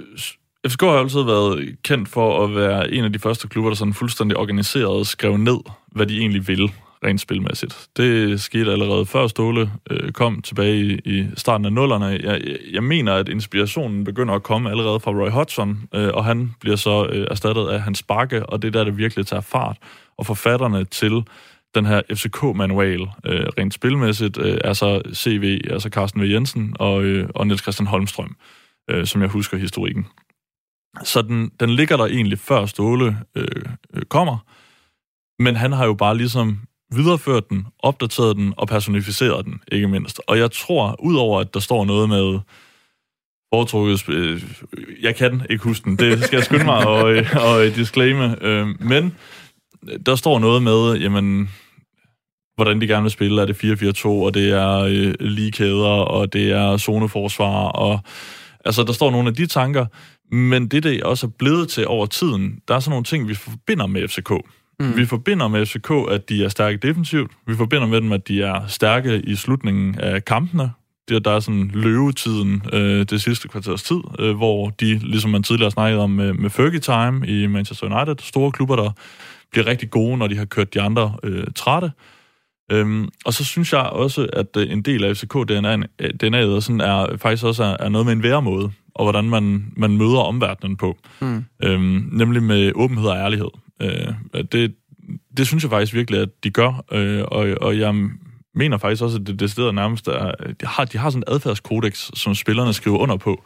[0.68, 3.94] FCK har altid været kendt for at være en af de første klubber, der sådan
[3.94, 6.72] fuldstændig organiseret skrev ned, hvad de egentlig vil
[7.06, 7.90] rent spilmæssigt.
[7.98, 12.06] Det skete allerede før Ståle øh, kom tilbage i, i starten af nullerne.
[12.06, 16.56] Jeg, jeg mener, at inspirationen begynder at komme allerede fra Roy Hodgson, øh, og han
[16.60, 19.78] bliver så øh, erstattet af Hans Bakke, og det er der, det virkelig tager fart.
[20.18, 21.24] Og forfatterne til
[21.76, 26.26] den her FCK-manual, øh, rent spilmæssigt, øh, er så CV, altså Carsten V.
[26.26, 28.36] Jensen og, øh, og Niels Christian Holmstrøm,
[28.90, 30.08] øh, som jeg husker historikken.
[31.04, 33.46] Så den, den ligger der egentlig før Ståle øh,
[33.94, 34.38] øh, kommer,
[35.44, 36.60] men han har jo bare ligesom
[36.92, 40.22] videreført den, opdateret den og personificeret den, ikke mindst.
[40.28, 42.40] Og jeg tror, udover at der står noget med
[43.54, 44.10] foretrukket...
[44.10, 44.44] Øh,
[45.02, 48.44] jeg kan ikke huske den, det skal jeg skynde mig og, øh, og disclaime.
[48.44, 49.16] Øh, men
[50.06, 51.50] der står noget med, jamen,
[52.56, 53.42] hvordan de gerne vil spille.
[53.42, 58.00] Er det 4-4-2, og det er øh, ligekæder, og det er zoneforsvar, og
[58.66, 59.86] altså, der står nogle af de tanker,
[60.36, 63.34] men det, det også er blevet til over tiden, der er sådan nogle ting, vi
[63.36, 64.32] forbinder med FCK.
[64.80, 64.98] Mm.
[64.98, 67.32] Vi forbinder med FCK, at de er stærke defensivt.
[67.48, 70.72] Vi forbinder med dem, at de er stærke i slutningen af kampene.
[71.10, 75.44] Der, der er sådan løvetiden, øh, det sidste kvarters tid, øh, hvor de, ligesom man
[75.44, 78.92] tidligere snakkede om med, med Fergie Time i Manchester United, store klubber, der
[79.52, 81.92] bliver rigtig gode, når de har kørt de andre øh, trætte.
[82.72, 85.88] Øhm, og så synes jeg også, at øh, en del af FCK-DNA'et
[86.24, 89.98] DNA'et sådan er, faktisk også er, er noget med en væremåde, og hvordan man, man
[89.98, 90.98] møder omverdenen på.
[91.22, 91.46] Mm.
[91.64, 93.50] Øhm, nemlig med åbenhed og ærlighed.
[93.82, 94.76] Øh, det,
[95.38, 98.10] det synes jeg faktisk virkelig, at de gør, øh, og, og jeg
[98.56, 102.10] mener faktisk også, at det decideret nærmest er, de har, de har sådan en adfærdskodex,
[102.14, 103.44] som spillerne skriver under på,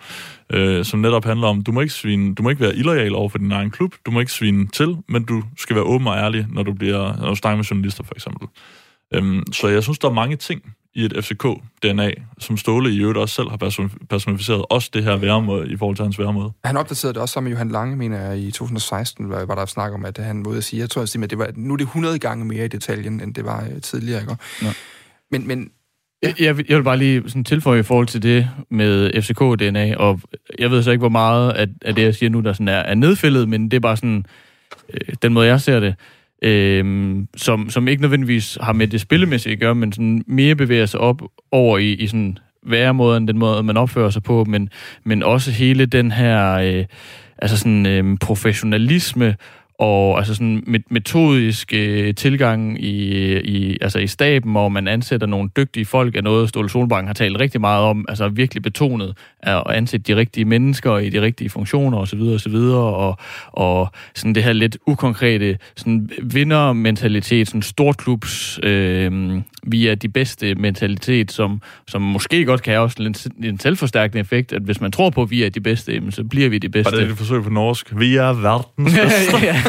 [0.49, 3.29] øh, som netop handler om, du må, ikke svine, du må ikke være illoyal over
[3.29, 6.17] for din egen klub, du må ikke svine til, men du skal være åben og
[6.17, 8.47] ærlig, når du, bliver, når du snakker med journalister, for eksempel.
[9.13, 10.61] Øhm, så jeg synes, der er mange ting
[10.95, 15.17] i et FCK-DNA, som Ståle i øvrigt også selv har person- personificeret, også det her
[15.17, 16.51] væremåde i forhold til hans væremåde.
[16.65, 19.65] Han opdaterede det også sammen med Johan Lange, mener jeg, i 2016, hvor var der
[19.65, 21.83] snak om, at han måde at sige, jeg tror, at det var, nu er det
[21.85, 24.21] 100 gange mere i detaljen, end det var øh, tidligere.
[24.21, 24.35] Ikke?
[24.61, 24.73] Ja.
[25.31, 25.69] Men, men
[26.23, 29.95] Jeg, jeg, vil- jeg vil bare lige sådan tilføje i forhold til det med FCK-DNA,
[29.97, 30.21] og
[30.59, 32.73] jeg ved så ikke, hvor meget af, af det, jeg siger nu, der sådan er,
[32.79, 34.25] er nedfældet, men det er bare sådan,
[34.93, 35.95] øh, den måde, jeg ser det,
[36.43, 40.85] øh, som, som ikke nødvendigvis har med det spillemæssige at gøre, men sådan mere bevæger
[40.85, 44.69] sig op over i, i sådan væremåden, den måde, man opfører sig på, men,
[45.03, 46.85] men også hele den her øh,
[47.37, 49.35] altså sådan, øh, professionalisme
[49.79, 55.27] og altså sådan met- metodisk øh, tilgang i, i, altså i staben, hvor man ansætter
[55.27, 59.17] nogle dygtige folk, er noget, Ståle Solbakken har talt rigtig meget om, altså virkelig betonet
[59.39, 62.21] at ansætte de rigtige mennesker i de rigtige funktioner osv.
[62.21, 62.55] osv.
[62.55, 63.17] Og,
[63.47, 71.31] og sådan det her lidt ukonkrete sådan vindermentalitet, sådan storklubs øh, via de bedste mentalitet,
[71.31, 73.15] som, som måske godt kan have også en,
[73.45, 76.49] en selvforstærkende effekt, at hvis man tror på, at vi er de bedste, så bliver
[76.49, 76.91] vi de bedste.
[76.91, 77.99] Var det et forsøg på norsk?
[77.99, 79.37] Vi er verdens bedste.
[79.43, 79.62] ja,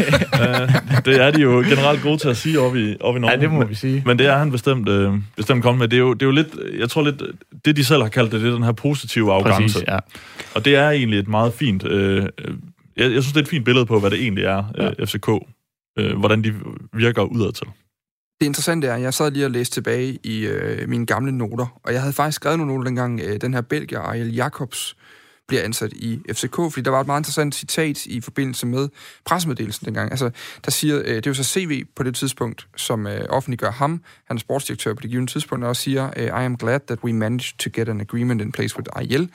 [1.05, 3.35] det er de jo generelt gode til at sige oppe i, oppe i Norge.
[3.35, 4.03] ja, det må men, vi sige.
[4.07, 5.89] men det er han bestemt, øh, bestemt kommet med.
[5.89, 7.23] Det er, jo, det er jo lidt, jeg tror lidt,
[7.65, 9.63] det de selv har kaldt det, det er den her positive arrogance.
[9.75, 9.99] Præcis, ja.
[10.55, 12.29] Og det er egentlig et meget fint, øh, øh,
[12.97, 14.91] jeg, jeg synes, det er et fint billede på, hvad det egentlig er, Ja.
[14.99, 15.29] øh, FCK.
[15.99, 16.53] Øh, hvordan de
[16.93, 17.67] virker udadtil.
[18.41, 21.81] Det interessante er, at jeg sad lige og læste tilbage i øh, mine gamle noter,
[21.85, 24.97] og jeg havde faktisk skrevet nogle noter dengang, øh, den her belgier, Ariel Jacobs,
[25.49, 28.89] bliver ansat i FCK, fordi der var et meget interessant citat i forbindelse med
[29.25, 30.11] pressemeddelelsen dengang.
[30.11, 30.31] Altså,
[30.65, 34.03] der siger, øh, det er jo så CV på det tidspunkt, som øh, offentliggør ham,
[34.25, 36.99] han er sportsdirektør på det givende tidspunkt, og også siger, øh, I am glad that
[37.05, 39.31] we managed to get an agreement in place with Ariel.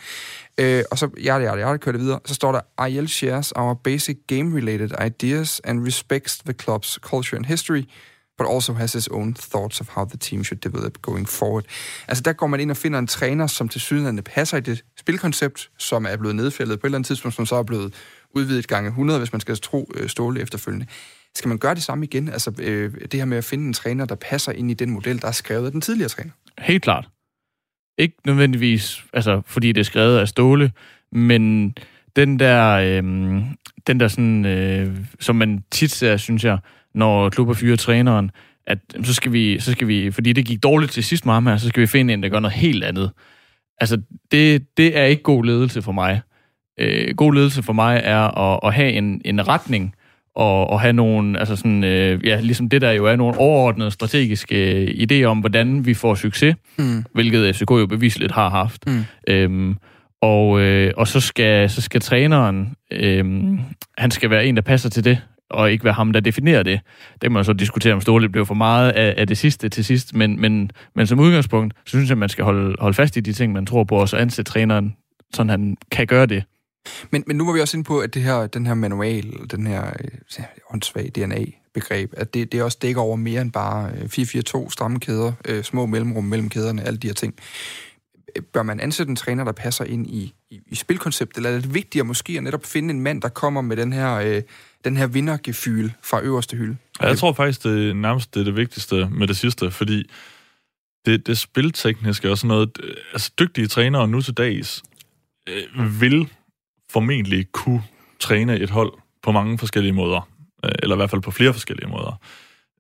[0.58, 2.20] Øh, og så, ja, ja, ja, kører det videre.
[2.26, 7.46] Så står der, Ariel shares our basic game-related ideas and respects the club's culture and
[7.46, 7.84] history,
[8.40, 11.66] but also has his own thoughts of how the team should develop going forward.
[12.08, 14.84] Altså der går man ind og finder en træner, som til sydenlande passer i det
[15.00, 17.94] spilkoncept, som er blevet nedfældet på et eller andet tidspunkt, som så er blevet
[18.36, 20.86] udvidet gange 100, hvis man skal tro øh, Ståle efterfølgende.
[21.36, 22.30] Skal man gøre det samme igen?
[22.30, 25.22] Altså øh, det her med at finde en træner, der passer ind i den model,
[25.22, 26.32] der er skrevet af den tidligere træner.
[26.60, 27.10] Helt klart.
[27.98, 30.72] Ikke nødvendigvis, altså, fordi det er skrevet af Ståle,
[31.12, 31.76] men
[32.16, 33.04] den der, øh,
[33.88, 36.58] den der sådan, øh, som man tit ser, synes jeg,
[36.96, 38.32] når klubber fyrer træneren,
[38.68, 41.48] at så skal, vi, så skal vi, fordi det gik dårligt til sidst med ham
[41.48, 43.12] her, så skal vi finde en, der gør noget helt andet.
[43.82, 46.22] Altså, det, det er ikke god ledelse for mig.
[46.80, 49.94] Øh, god ledelse for mig er at, at have en, en retning,
[50.36, 53.92] og, og have nogle, altså sådan, øh, ja, ligesom det der jo er nogle overordnede
[53.92, 57.04] strategiske øh, idéer om, hvordan vi får succes, Mm.
[57.14, 58.88] hvilket FCK jo bevisligt har haft.
[58.88, 59.04] Mm.
[59.28, 59.78] Øhm,
[60.22, 63.60] og, øh, og så skal, så skal træneren, øhm,
[63.98, 66.80] han skal være en, der passer til det, og ikke være ham, der definerer det.
[67.14, 69.86] Det kan man så diskutere, om Ståle blev for meget af, af det sidste til
[69.86, 73.18] sidst, men, men, men som udgangspunkt, så synes jeg, at man skal holde, holde fast
[73.18, 74.96] i de ting, man tror på, og så ansætte træneren,
[75.34, 76.44] sådan han kan gøre det.
[77.12, 79.68] Men, men nu var vi også inde på, at det her, den her manual, den
[79.68, 84.70] her øh, åndssvage DNA-begreb, at det, det også dækker over mere end bare øh, 4-4-2,
[84.70, 87.34] stramme kæder, øh, små mellemrum mellem kæderne, alle de her ting.
[88.36, 91.62] Øh, bør man ansætte en træner, der passer ind i, i, i spilkonceptet, eller er
[91.62, 94.42] det vigtigere måske at netop finde en mand, der kommer med den her, øh,
[94.86, 96.78] den her vindergefyl fra øverste hylde?
[97.02, 100.10] Ja, jeg tror faktisk, det er nærmest det, er det vigtigste med det sidste, fordi
[101.06, 104.84] det, det spiltekniske og sådan noget, øh, altså dygtige trænere nu til dags,
[105.50, 106.30] øh, vil
[106.92, 107.84] formentlig kunne
[108.20, 110.30] træne et hold på mange forskellige måder,
[110.66, 112.20] øh, eller i hvert fald på flere forskellige måder.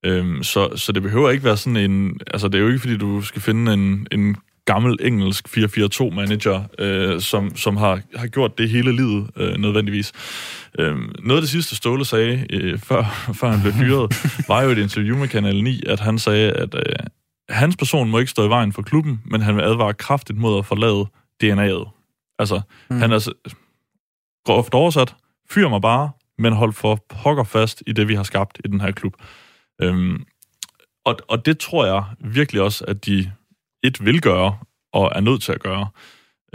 [0.04, 2.20] Øhm, så, så det behøver ikke være sådan en...
[2.28, 4.36] Altså, det er jo ikke, fordi du skal finde en, en
[4.74, 10.12] gammel engelsk 4-4-2-manager, øh, som, som har, har gjort det hele livet øh, nødvendigvis.
[10.80, 13.04] Øhm, noget af det sidste, Ståle sagde, øh, før,
[13.40, 14.08] før han blev fyret,
[14.48, 16.96] var jo et interview med Kanal 9, at han sagde, at øh,
[17.50, 20.60] hans person må ikke stå i vejen for klubben, men han vil advare kraftigt mod
[20.60, 21.06] at forlade
[21.44, 22.36] DNA'et.
[22.40, 22.98] Altså, mm.
[22.98, 23.56] han er så-
[24.46, 25.16] groft oversat,
[25.50, 28.82] fyr mig bare, men hold for pokker fast i det, vi har skabt i den
[28.82, 29.14] her klub.
[29.82, 30.24] Øhm,
[31.06, 33.32] og, og det tror jeg virkelig også, at de
[33.84, 34.58] et vil gøre,
[34.94, 35.88] og er nødt til at gøre.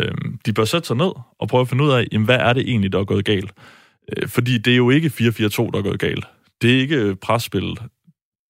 [0.00, 2.52] Øhm, de bør sætte sig ned og prøve at finde ud af, jamen, hvad er
[2.52, 3.52] det egentlig, der er gået galt?
[4.16, 6.24] Øh, fordi det er jo ikke 4-4-2, der er gået galt.
[6.62, 7.78] Det er ikke øh, presspillet.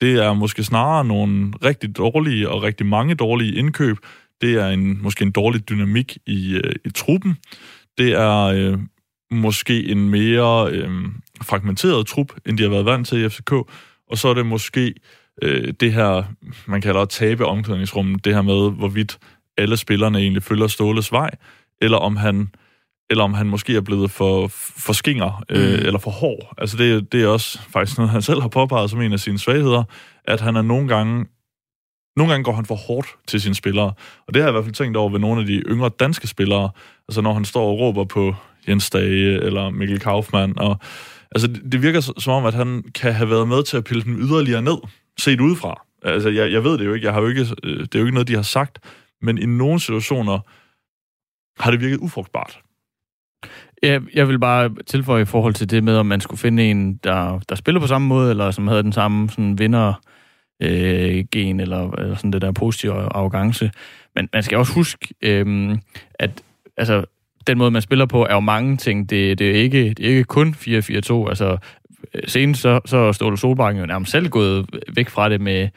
[0.01, 3.97] Det er måske snarere nogle rigtig dårlige og rigtig mange dårlige indkøb.
[4.41, 7.37] Det er en, måske en dårlig dynamik i, øh, i truppen.
[7.99, 8.79] Det er øh,
[9.31, 10.91] måske en mere øh,
[11.43, 13.53] fragmenteret trup, end de har været vant til i FCK.
[14.11, 14.95] Og så er det måske
[15.43, 16.22] øh, det her,
[16.66, 19.18] man kalder at tabe omklædningsrummet, det her med, hvorvidt
[19.59, 21.30] alle spillerne egentlig følger Ståles vej,
[21.82, 22.49] eller om han
[23.11, 25.87] eller om han måske er blevet for, for skinger, øh, Mm.
[25.87, 26.55] eller for hård.
[26.59, 29.39] Altså det, det er også faktisk noget, han selv har påpeget som en af sine
[29.39, 29.82] svagheder,
[30.24, 31.26] at han er nogle gange,
[32.16, 33.93] nogle gange går han for hårdt til sine spillere.
[34.26, 36.26] Og det har jeg i hvert fald tænkt over ved nogle af de yngre danske
[36.28, 36.70] spillere,
[37.09, 38.35] altså når han står og råber på
[38.68, 40.76] Jens Dage eller Mikkel Kaufmann, og
[41.35, 44.03] altså det, det virker som om, at han kan have været med til at pille
[44.03, 44.76] dem yderligere ned,
[45.19, 45.83] set udefra.
[46.03, 48.05] Altså jeg, jeg ved det jo ikke, jeg har jo ikke, øh, det er jo
[48.05, 48.79] ikke noget, de har sagt,
[49.23, 50.39] men i nogle situationer
[51.62, 52.61] har det virket ufrugtbart.
[53.83, 56.97] Jeg, jeg vil bare tilføje i forhold til det med, om man skulle finde en,
[56.97, 60.01] der, der spiller på samme måde, eller som havde den samme sådan, vinder
[60.62, 63.71] øh, gen, eller, eller sådan det der positive arrogance.
[64.15, 65.77] Men man skal også huske, øh,
[66.15, 66.43] at
[66.77, 67.05] altså,
[67.47, 69.11] den måde, man spiller på, er jo mange ting.
[69.11, 70.69] Det, det, er, ikke, det er ikke kun 4-4-2.
[70.69, 71.59] Altså,
[72.27, 75.69] senest så, så er Ståle Solbakken jo nærmest selv gået væk fra det med,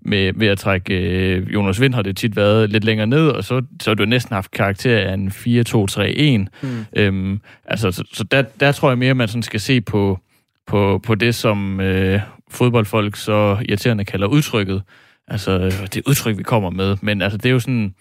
[0.00, 3.44] med ved at trække øh, Jonas Vind har det tit været lidt længere ned, og
[3.44, 6.66] så, så har du næsten haft karakter af en 4-2-3-1.
[6.66, 6.84] Mm.
[6.96, 10.18] Øhm, altså, så, så der, der tror jeg mere, at man sådan skal se på,
[10.66, 12.20] på, på det, som øh,
[12.50, 14.82] fodboldfolk så irriterende kalder udtrykket.
[15.28, 15.58] Altså,
[15.94, 16.96] det udtryk, vi kommer med.
[17.02, 17.94] Men altså, det er jo sådan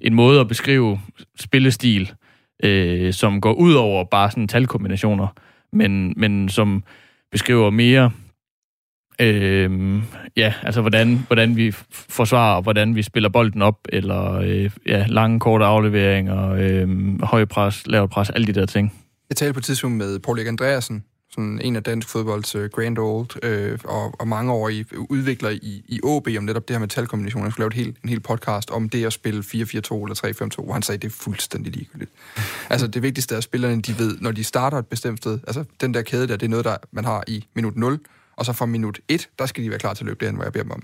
[0.00, 1.00] en måde at beskrive
[1.40, 2.12] spillestil,
[2.64, 5.26] øh, som går ud over bare sådan talkombinationer,
[5.72, 6.82] men, men som
[7.32, 8.10] beskriver mere
[9.20, 10.02] øh,
[10.36, 15.40] ja, altså hvordan, hvordan vi forsvarer, hvordan vi spiller bolden op, eller øh, ja, lange,
[15.40, 18.92] korte afleveringer, øh, høj pres, lavt pres, alle de der ting.
[19.30, 21.04] Jeg talte på et tidspunkt med Paul Erik Andreasen,
[21.38, 25.50] sådan en af dansk fodbolds uh, grand old, øh, og, og mange år i udvikler
[25.50, 27.46] i, i AB om netop det her med talkombinationer.
[27.46, 30.64] Jeg skulle lave et helt, en hel podcast om det at spille 4-4-2 eller 3-5-2,
[30.64, 32.10] hvor han sagde, det er fuldstændig ligegyldigt.
[32.70, 35.64] altså det vigtigste er, at spillerne de ved, når de starter et bestemt sted, altså
[35.80, 38.00] den der kæde der, det er noget, der man har i minut 0,
[38.36, 40.44] og så fra minut 1, der skal de være klar til at løbe derhen, hvor
[40.44, 40.82] jeg beder dem om.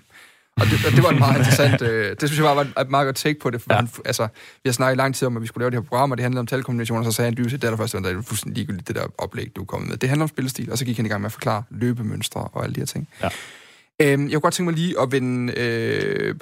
[0.61, 3.07] Og det, og det var en meget interessant, øh, det synes jeg var et meget
[3.07, 3.77] godt take på det, for ja.
[3.77, 5.89] han, altså, vi har snakket i lang tid om, at vi skulle lave det her
[5.89, 8.07] program, og det handlede om talkombinationer, så sagde han lyset, det er der først, det
[8.07, 9.97] er fuldstændig ligegyldigt, det der oplæg, du er kommet med.
[9.97, 12.65] Det handler om spillestil, og så gik han i gang med at forklare løbemønstre og
[12.65, 13.09] alle de her ting.
[13.23, 13.29] Ja.
[14.03, 16.35] Øhm, jeg kunne godt tænke mig lige at vende øh,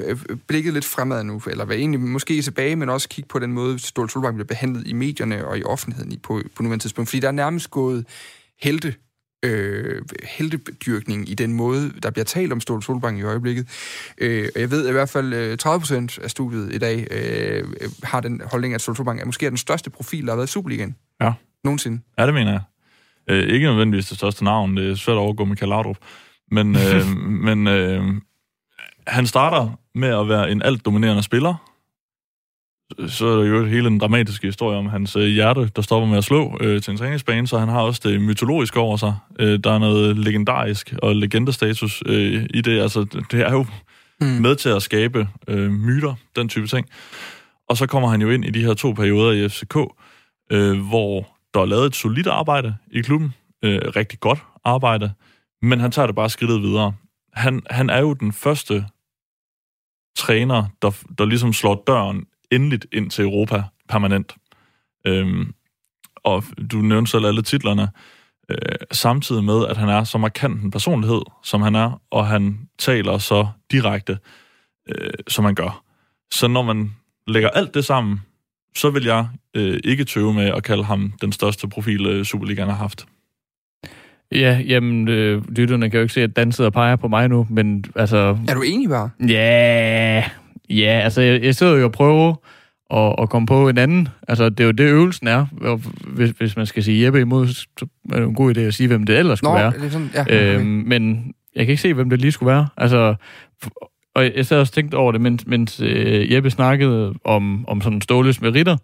[0.46, 3.78] blikket lidt fremad nu, eller være egentlig måske tilbage, men også kigge på den måde,
[3.78, 7.10] Ståle Solbakken bliver behandlet i medierne og i offentligheden på, på nuværende tidspunkt.
[7.10, 8.06] Fordi der er nærmest gået
[8.60, 8.94] helte
[9.42, 13.68] øh, heldedyrkning i den måde, der bliver talt om Ståle Solbank i øjeblikket.
[14.18, 17.64] Øh, jeg ved i hvert fald, øh, 30 procent af studiet i dag øh,
[18.02, 20.52] har den holdning, at Ståle Solbank er måske den største profil, der har været i
[20.52, 20.96] Superligaen.
[21.20, 21.32] Ja.
[21.64, 22.00] Nogensinde.
[22.18, 22.60] Ja, det mener jeg.
[23.28, 24.76] Øh, ikke nødvendigvis det største navn.
[24.76, 25.96] Det er svært at overgå Michael Laudrup.
[26.50, 27.06] Men, øh,
[27.46, 28.04] men øh,
[29.06, 31.71] han starter med at være en alt dominerende spiller,
[33.08, 36.18] så er der jo hele en dramatisk historie om hans øh, hjerte, der stopper med
[36.18, 39.14] at slå øh, til en træningsbane, så han har også det mytologiske over sig.
[39.40, 42.80] Øh, der er noget legendarisk og legendestatus øh, i det.
[42.80, 43.66] Altså, det er jo
[44.20, 44.26] mm.
[44.26, 46.86] med til at skabe øh, myter, den type ting.
[47.68, 49.76] Og så kommer han jo ind i de her to perioder i FCK,
[50.52, 53.34] øh, hvor der er lavet et solidt arbejde i klubben.
[53.64, 55.12] Øh, rigtig godt arbejde.
[55.62, 56.92] Men han tager det bare skridtet videre.
[57.32, 58.84] Han, han er jo den første
[60.16, 64.34] træner, der, der ligesom slår døren endeligt ind til Europa permanent.
[65.06, 65.54] Øhm,
[66.16, 67.88] og du nævnte selv alle titlerne,
[68.48, 68.56] øh,
[68.92, 73.18] samtidig med, at han er så markant en personlighed, som han er, og han taler
[73.18, 74.18] så direkte,
[74.88, 75.84] øh, som han gør.
[76.32, 76.92] Så når man
[77.26, 78.20] lægger alt det sammen,
[78.76, 82.68] så vil jeg øh, ikke tøve med at kalde ham den største profil, øh, Superligaen
[82.68, 83.06] har haft.
[84.32, 87.28] Ja, jamen, øh, lytterne kan jo ikke se, at Dan sidder og peger på mig
[87.28, 88.38] nu, men altså...
[88.48, 89.10] Er du enig bare?
[89.28, 90.24] Ja,
[90.76, 92.34] Ja, altså, jeg, jeg sidder jo og prøver
[92.94, 94.08] at, at komme på en anden.
[94.28, 95.46] Altså, det er jo det, øvelsen er.
[96.06, 98.86] Hvis, hvis man skal sige Jeppe imod, så er det en god idé at sige,
[98.86, 99.72] hvem det ellers skulle Nå, være.
[99.72, 102.68] Det er sådan, ja, øhm, men jeg kan ikke se, hvem det lige skulle være.
[102.76, 103.14] Altså,
[104.14, 108.00] og jeg sad også tænkt over det, mens, mens øh, Jeppe snakkede om, om sådan
[108.00, 108.76] Ståles meritter,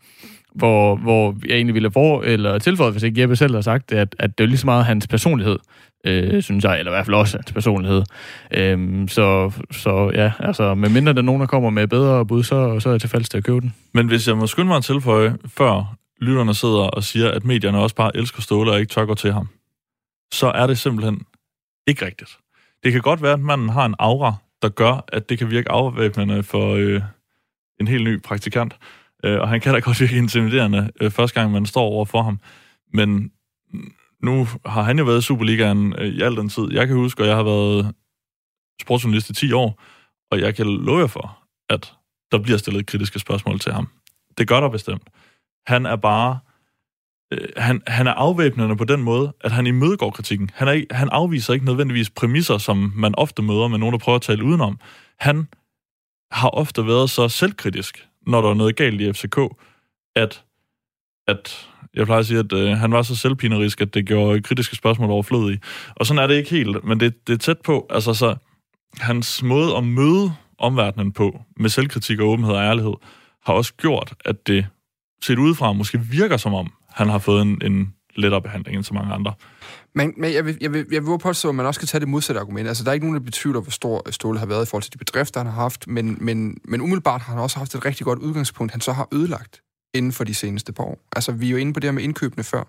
[0.58, 3.96] hvor, hvor jeg egentlig ville få, eller tilføjet, hvis ikke Jeppe selv har sagt det,
[3.96, 5.58] at, at det er lige så meget hans personlighed,
[6.06, 8.02] øh, synes jeg, eller i hvert fald også hans personlighed.
[8.54, 12.42] Øhm, så, så ja, altså, med mindre der er nogen, der kommer med bedre bud,
[12.42, 13.74] så, så er jeg tilfældig til at købe den.
[13.94, 17.78] Men hvis jeg må skynde mig at tilføje, før lytterne sidder og siger, at medierne
[17.78, 19.48] også bare elsker Ståle og ikke tør gå til ham,
[20.32, 21.20] så er det simpelthen
[21.86, 22.30] ikke rigtigt.
[22.84, 25.70] Det kan godt være, at manden har en aura, der gør, at det kan virke
[25.70, 27.02] afvæbnende for øh,
[27.80, 28.76] en helt ny praktikant.
[29.24, 32.22] Øh, og han kan da godt virke intimiderende øh, første gang, man står over for
[32.22, 32.40] ham.
[32.92, 33.32] Men
[34.22, 36.72] nu har han jo været i Superligaen øh, i al den tid.
[36.72, 37.94] Jeg kan huske, at jeg har været
[38.80, 39.82] sportsjournalist i 10 år,
[40.30, 41.38] og jeg kan love jer for,
[41.68, 41.94] at
[42.32, 43.88] der bliver stillet kritiske spørgsmål til ham.
[44.38, 45.08] Det gør der bestemt.
[45.66, 46.38] Han er bare...
[47.32, 50.50] Øh, han, han er afvæbnende på den måde, at han imødegår kritikken.
[50.54, 54.16] Han, er, han afviser ikke nødvendigvis præmisser, som man ofte møder med nogen, der prøver
[54.16, 54.80] at tale udenom.
[55.18, 55.48] Han
[56.30, 59.38] har ofte været så selvkritisk, når der er noget galt i FCK,
[60.16, 60.44] at,
[61.26, 64.76] at jeg plejer at sige, at øh, han var så selvpinerisk, at det gjorde kritiske
[64.76, 65.60] spørgsmål overflødige.
[65.96, 67.86] Og sådan er det ikke helt, men det, det er tæt på.
[67.90, 68.36] Altså, så
[69.00, 72.94] hans måde at møde omverdenen på, med selvkritik og åbenhed og ærlighed,
[73.44, 74.66] har også gjort, at det
[75.22, 78.94] set udefra måske virker som om, han har fået en, en lettere behandling end så
[78.94, 79.34] mange andre.
[79.94, 82.08] Men, men jeg, vil, jeg, vil, jeg vil påstå, at man også kan tage det
[82.08, 82.68] modsatte argument.
[82.68, 84.92] Altså, der er ikke nogen, der betvivler, hvor stor Ståle har været i forhold til
[84.92, 88.04] de bedrifter, han har haft, men, men, men umiddelbart har han også haft et rigtig
[88.04, 89.60] godt udgangspunkt, han så har ødelagt
[89.94, 90.98] inden for de seneste par år.
[91.16, 92.64] Altså, vi er jo inde på det her med indkøbene før.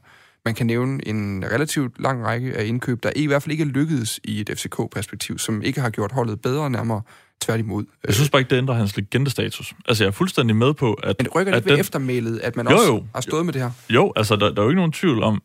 [0.45, 3.67] Man kan nævne en relativt lang række af indkøb, der i hvert fald ikke er
[3.67, 7.01] lykkedes i et FCK-perspektiv, som ikke har gjort holdet bedre nærmere
[7.41, 7.85] tværtimod.
[8.07, 9.73] Jeg synes bare ikke, det ændrer hans legendestatus.
[9.87, 11.15] Altså, jeg er fuldstændig med på, at...
[11.19, 11.79] Men rykker det ved den...
[11.79, 13.05] eftermælet, at man jo, også jo.
[13.13, 13.43] har stået jo.
[13.43, 13.71] med det her?
[13.89, 15.41] Jo, altså, der, der er jo ikke nogen tvivl om,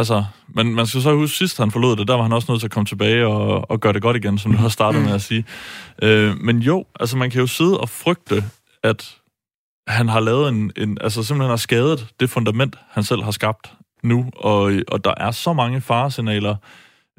[0.00, 2.60] Altså, men man skal så huske, sidst han forlod det, der var han også nødt
[2.60, 5.12] til at komme tilbage og, og gøre det godt igen, som du har startet med
[5.12, 5.44] at sige.
[6.02, 8.44] Øh, men jo, altså man kan jo sidde og frygte,
[8.82, 9.16] at
[9.86, 13.72] han har lavet en, en altså simpelthen har skadet det fundament, han selv har skabt
[14.02, 16.56] nu, og, og der er så mange faresignaler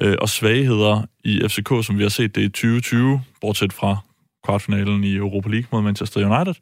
[0.02, 3.98] øh, og svagheder i FCK, som vi har set det i 2020, bortset fra
[4.46, 6.56] kvartfinalen i Europa League mod Manchester United.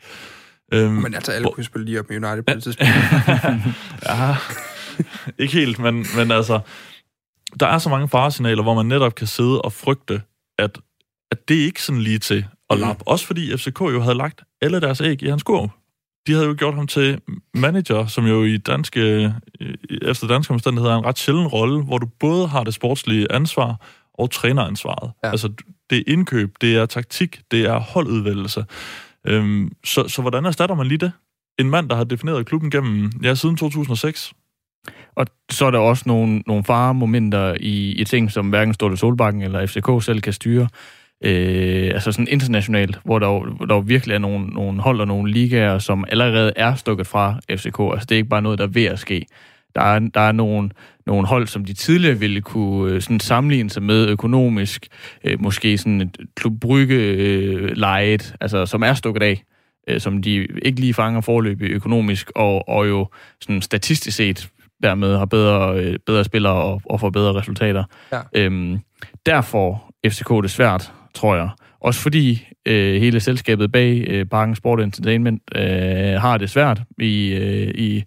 [0.73, 2.93] Øhm, men altså, alle kunne spille lige op med United på det tidspunkt.
[4.09, 4.35] ja,
[5.39, 6.59] ikke helt, men, men altså,
[7.59, 10.21] der er så mange faresignaler, hvor man netop kan sidde og frygte,
[10.57, 10.77] at,
[11.31, 12.81] at det ikke sådan lige til at mm.
[12.81, 12.99] lappe.
[12.99, 13.11] Mm.
[13.11, 15.69] Også fordi FCK jo havde lagt alle deres æg i hans kurv.
[16.27, 17.21] De havde jo gjort ham til
[17.53, 19.33] manager, som jo i danske,
[20.01, 23.75] efter danske omstændigheder er en ret sjælden rolle, hvor du både har det sportslige ansvar
[24.13, 25.11] og træneransvaret.
[25.23, 25.31] Ja.
[25.31, 25.53] Altså,
[25.89, 28.65] det er indkøb, det er taktik, det er holdudvælgelse.
[29.27, 31.11] Øhm, så, så hvordan erstatter man lige det?
[31.59, 34.33] En mand, der har defineret klubben gennem, ja, siden 2006.
[35.19, 39.41] Og så er der også nogle, nogle faremomenter i, i ting, som hverken Ståle Solbakken
[39.41, 40.67] eller FCK selv kan styre.
[41.23, 45.31] Øh, altså sådan internationalt, hvor der, hvor der virkelig er nogle, nogle hold og nogle
[45.31, 47.79] ligaer, som allerede er stukket fra FCK.
[47.79, 49.25] Altså det er ikke bare noget, der er ved at ske.
[49.75, 50.69] Der er, der er nogle,
[51.05, 54.87] nogle hold, som de tidligere ville kunne øh, sådan sammenligne sig med økonomisk,
[55.23, 59.43] øh, måske sådan et klubbrygge øh, lejet, altså som er stukket af,
[59.89, 63.07] øh, som de ikke lige fanger forløb økonomisk, og, og jo
[63.41, 64.49] sådan statistisk set
[64.83, 67.83] dermed har bedre, øh, bedre spillere og, og får bedre resultater.
[68.11, 68.19] Ja.
[68.35, 68.79] Øhm,
[69.25, 71.49] derfor FCK det svært, tror jeg.
[71.81, 77.33] Også fordi øh, hele selskabet bag øh, Parken Sport Entertainment øh, har det svært i,
[77.33, 78.03] øh, i,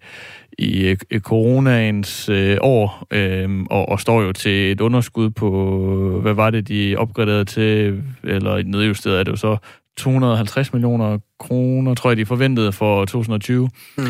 [0.57, 6.33] i øh, coronaens øh, år, øh, og, og står jo til et underskud på, hvad
[6.33, 9.57] var det, de opgraderede til, eller nedjusteret er det jo så
[9.97, 13.69] 250 millioner kroner, tror jeg, de forventede for 2020.
[13.97, 14.03] Mm.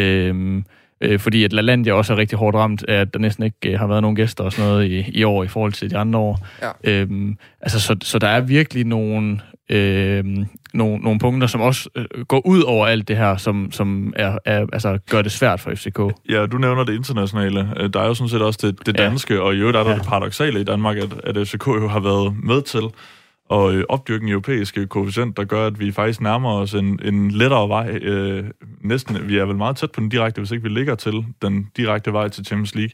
[0.00, 0.62] Øh,
[1.00, 3.78] øh, fordi at LaLandia også er rigtig hårdt ramt af, at der næsten ikke øh,
[3.78, 6.18] har været nogen gæster og sådan noget i, i år i forhold til de andre
[6.18, 6.46] år.
[6.62, 6.70] Ja.
[6.84, 10.24] Øhm, altså, så, så der er virkelig nogle, øh,
[10.74, 14.38] nogle, nogle punkter, som også øh, går ud over alt det her, som, som er,
[14.44, 16.00] er, altså, gør det svært for FCK.
[16.28, 17.72] Ja, du nævner det internationale.
[17.76, 19.40] Øh, der er jo sådan set også det, det danske, ja.
[19.40, 19.96] og i øvrigt er der ja.
[19.96, 22.82] det paradoxale i Danmark, at, at FCK jo har været med til
[23.48, 27.30] og øh, opdyrke en europæiske koefficient, der gør, at vi faktisk nærmer os en, en
[27.30, 27.98] lettere vej.
[28.02, 28.44] Øh,
[28.80, 31.66] næsten, vi er vel meget tæt på den direkte, hvis ikke vi ligger til den
[31.76, 32.92] direkte vej til Champions League.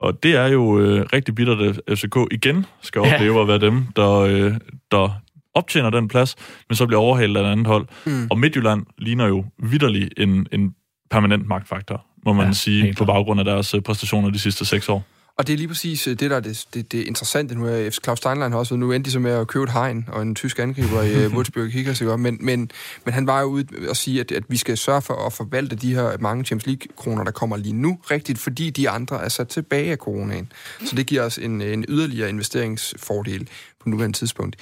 [0.00, 3.42] Og det er jo øh, rigtig bittert, at FCK igen skal opleve ja.
[3.42, 4.54] at være dem, der, øh,
[4.90, 5.20] der
[5.54, 6.36] optjener den plads,
[6.68, 7.86] men så bliver overhalet af et andet hold.
[8.06, 8.26] Mm.
[8.30, 10.74] Og Midtjylland ligner jo vidderligt en, en
[11.10, 14.88] permanent magtfaktor, må man ja, sige, på baggrund af deres øh, præstationer de sidste seks
[14.88, 15.04] år.
[15.38, 17.90] Og det er lige præcis øh, det, der er det, det, det interessante nu.
[17.90, 20.22] FC Klaus Steinlein har også nu endte de så med at købe et hegn og
[20.22, 22.18] en tysk angriber i Wolfsburg Kickers, ikke?
[22.18, 22.70] Men, men,
[23.04, 25.76] men han var jo ude og sige, at, at vi skal sørge for at forvalte
[25.76, 29.48] de her mange Champions League-kroner, der kommer lige nu, rigtigt, fordi de andre er sat
[29.48, 30.52] tilbage af coronaen.
[30.84, 33.48] Så det giver os en, en yderligere investeringsfordel
[33.80, 34.56] på nuværende tidspunkt.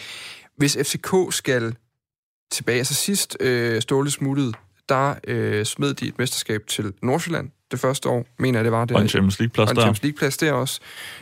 [0.56, 1.74] Hvis FCK skal
[2.52, 4.52] tilbage, så sidst øh, Ståle smuttede,
[4.88, 8.84] der øh, smed de et mesterskab til Nordsjælland, det første år, mener jeg, det var.
[8.84, 9.74] Det, og en Champions League-plads der.
[9.74, 10.80] Og en Champions League-plads der også.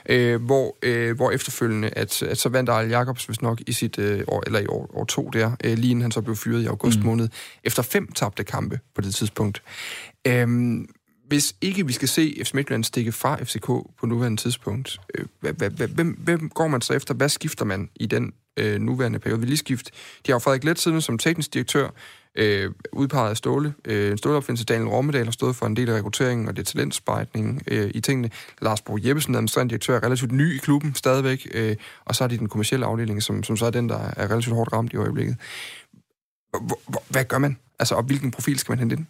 [0.09, 3.99] Øh, hvor, øh, hvor efterfølgende, at, at så vandt Arl Jacobs, hvis nok, i sit
[3.99, 6.63] øh, år, eller i år, år to der, øh, lige inden han så blev fyret
[6.63, 7.07] i august mm.
[7.07, 7.29] måned,
[7.65, 9.63] efter fem tabte kampe på det tidspunkt.
[10.27, 10.49] Øh,
[11.29, 15.55] hvis ikke vi skal se FC Midtjylland stikke fra FCK på nuværende tidspunkt, øh,
[15.95, 17.15] hvem, hvem går man så efter?
[17.15, 19.41] Hvad skifter man i den øh, nuværende periode?
[19.41, 19.91] Vi lige skift.
[20.27, 21.89] De har jo Frederik Let siden som teknisk direktør,
[22.35, 23.75] øh, udpeget af Ståle.
[23.85, 27.91] Øh, Ståleopfindelse Daniel Rommedal har stået for en del af rekrutteringen og det talentspejtning øh,
[27.95, 28.31] i tingene.
[28.63, 32.29] Lars Bro Jeppesen, administrerende direktør, er relativt ny i klubben stadigvæk, øh, og så er
[32.29, 34.97] de den kommercielle afdeling, som, som så er den, der er relativt hårdt ramt i
[34.97, 35.37] øjeblikket.
[37.09, 37.59] Hvad gør man?
[37.79, 39.07] Altså, og hvilken profil skal man hente ind?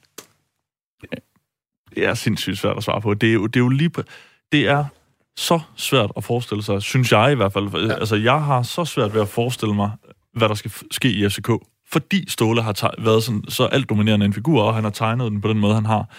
[1.95, 3.15] Det er sindssygt svært at svare på.
[3.15, 3.91] Det er jo, det er jo lige...
[4.53, 4.85] Det er
[5.37, 7.87] så svært at forestille sig, synes jeg i hvert fald.
[7.87, 7.95] Ja.
[7.95, 9.91] Altså, jeg har så svært ved at forestille mig,
[10.33, 11.51] hvad der skal ske i FCK
[11.93, 15.41] fordi Ståle har været sådan, så alt dominerende en figur, og han har tegnet den
[15.41, 16.15] på den måde, han har.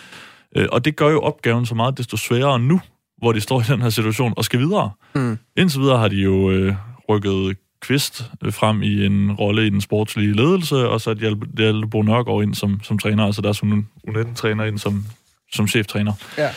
[0.56, 2.82] Øh, og det gør jo opgaven så meget desto sværere nu,
[3.18, 4.92] hvor de står i den her situation og skal videre.
[5.16, 5.38] Mm.
[5.58, 6.76] Indtil videre har de jo øh,
[7.10, 11.14] rykket Kvist øh, frem i en rolle i den sportslige ledelse, og så
[11.58, 15.06] Hjalte Bo Nørgaard ind som, som træner, altså deres U19-træner ind som,
[15.54, 16.14] som cheftræner.
[16.38, 16.50] Ja.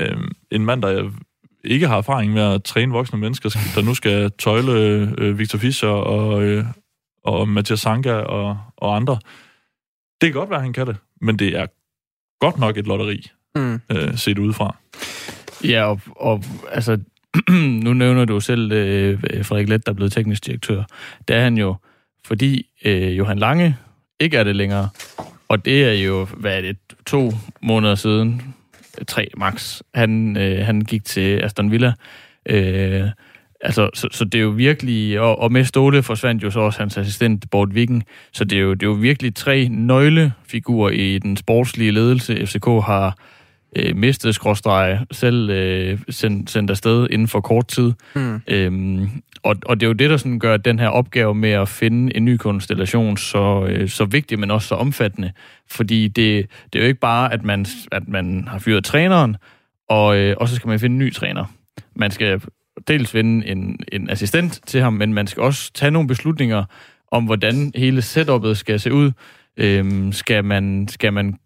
[0.00, 1.10] Øhm, en mand, der
[1.64, 4.72] ikke har erfaring med at træne voksne mennesker, der nu skal tøjle
[5.18, 6.64] øh, Victor Fischer og, øh,
[7.28, 9.18] og Mathias Sanka og, og andre.
[10.20, 11.66] Det kan godt være, at han kan det, men det er
[12.40, 13.80] godt nok et lotteri, mm.
[13.92, 14.76] øh, set udefra.
[15.64, 16.98] Ja, og, og altså,
[17.84, 20.82] nu nævner du selv øh, Frederik Let, der er blevet teknisk direktør.
[21.28, 21.76] Det er han jo,
[22.26, 23.76] fordi øh, Johan Lange
[24.20, 24.88] ikke er det længere.
[25.48, 26.76] Og det er jo, hvad er det,
[27.06, 28.54] to måneder siden,
[29.08, 29.80] tre max.
[29.94, 31.92] Han, øh, han gik til Aston Villa.
[32.46, 33.08] Øh,
[33.60, 36.78] altså, så, så det er jo virkelig, og, og med Ståle forsvandt jo så også
[36.78, 41.18] hans assistent, Bort Viking, så det er, jo, det er jo virkelig tre nøglefigurer i
[41.18, 42.46] den sportslige ledelse.
[42.46, 43.18] FCK har
[43.76, 47.92] øh, mistet skråstreje, selv øh, sendt, sendt afsted inden for kort tid.
[48.14, 48.40] Mm.
[48.48, 49.08] Øhm,
[49.42, 52.16] og, og det er jo det, der sådan gør den her opgave med at finde
[52.16, 55.32] en ny konstellation så, øh, så vigtig, men også så omfattende.
[55.70, 59.36] Fordi det, det er jo ikke bare, at man, at man har fyret træneren,
[59.88, 61.44] og, øh, og så skal man finde en ny træner.
[61.96, 62.40] Man skal
[62.88, 66.64] dels vinde en, en assistent til ham, men man skal også tage nogle beslutninger
[67.12, 69.12] om, hvordan hele setup'et skal se ud.
[69.56, 71.38] Øhm, skal man, skal man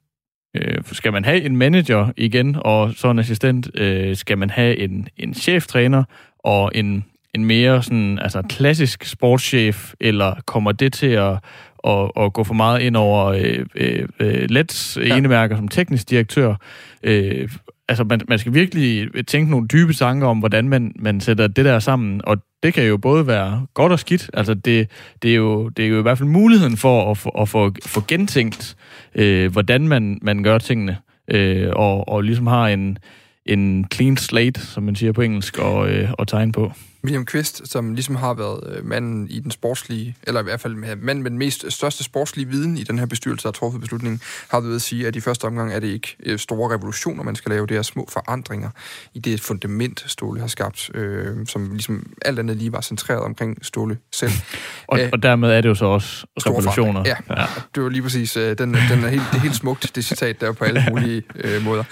[0.57, 3.71] Øh, skal man have en manager igen, og så en assistent?
[3.75, 6.05] Øh, skal man have en, en cheftræner
[6.39, 7.05] og en,
[7.35, 11.39] en mere sådan, altså klassisk sportschef, eller kommer det til at,
[11.85, 15.17] at, at gå for meget ind over øh, øh, øh Lets ja.
[15.17, 16.55] enemærker som teknisk direktør?
[17.03, 17.49] Øh,
[17.89, 21.65] altså, man, man skal virkelig tænke nogle dybe tanker om, hvordan man, man sætter det
[21.65, 24.31] der sammen, og det kan jo både være godt og skidt.
[24.35, 24.91] Altså, det,
[25.23, 27.73] det, er, jo, det er jo i hvert fald muligheden for at, for, at få,
[27.87, 28.77] få gentænkt,
[29.15, 30.97] øh, hvordan man, man gør tingene,
[31.29, 32.99] øh, og, og ligesom har en,
[33.47, 36.73] en clean slate, som man siger på engelsk, og, øh, og tegne på.
[37.05, 40.75] William Quist, som ligesom har været øh, manden i den sportslige, eller i hvert fald
[40.97, 44.21] manden med den mest største sportslige viden i den her bestyrelse, der har truffet beslutningen,
[44.49, 47.37] har ved at sige, at i første omgang er det ikke øh, store revolutioner, man
[47.37, 47.67] skal lave.
[47.67, 48.71] Det er små forandringer
[49.15, 53.65] i det fundament, Ståle har skabt, øh, som ligesom alt andet lige var centreret omkring
[53.65, 54.33] Ståle selv.
[54.89, 57.03] og, Æh, og dermed er det jo så også revolutioner.
[57.07, 58.37] Ja, ja, det var lige præcis.
[58.37, 61.23] Øh, den, den er helt, det er helt smukt, det citat der på alle mulige
[61.35, 61.85] øh, måder.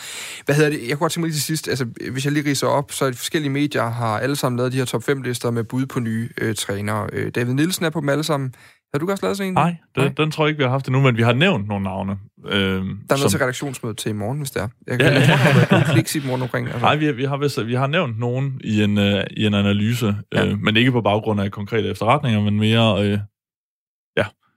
[0.44, 0.80] Hvad hedder det?
[0.80, 3.10] Jeg kunne godt tænke mig lige til sidst, altså hvis jeg lige riser op, så
[3.10, 6.28] de forskellige medier har alle sammen lavet de her top 5-lister med bud på nye
[6.40, 7.08] øh, trænere.
[7.12, 8.54] Øh, David Nielsen er på dem alle sammen.
[8.94, 9.54] Har du også lavet sådan en?
[9.54, 11.68] Nej, det, Nej, den tror jeg ikke, vi har haft endnu, men vi har nævnt
[11.68, 12.18] nogle navne.
[12.46, 13.30] Øh, der er noget som...
[13.30, 14.68] til redaktionsmøde til i morgen, hvis det er.
[14.86, 16.66] Jeg, kan, ja, jeg tror, er kliks i morgen omkring.
[16.66, 16.80] Altså.
[16.80, 20.16] Nej, vi, vi, har, vist, vi har nævnt nogen i en, uh, i en analyse,
[20.34, 20.46] ja.
[20.46, 23.06] øh, men ikke på baggrund af konkrete efterretninger, men mere...
[23.06, 23.18] Øh,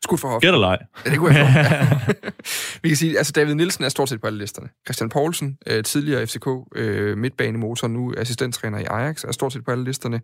[0.04, 0.48] Skud for hoften.
[0.48, 0.78] Gæt eller ej.
[1.06, 2.16] Ja, det kunne jeg.
[2.84, 4.70] Vi kan sige, altså David Nielsen er stort set på alle listerne.
[4.86, 9.72] Christian Poulsen, øh, tidligere FCK øh, midtbanemotor, nu assistenttræner i Ajax, er stort set på
[9.72, 10.22] alle listerne.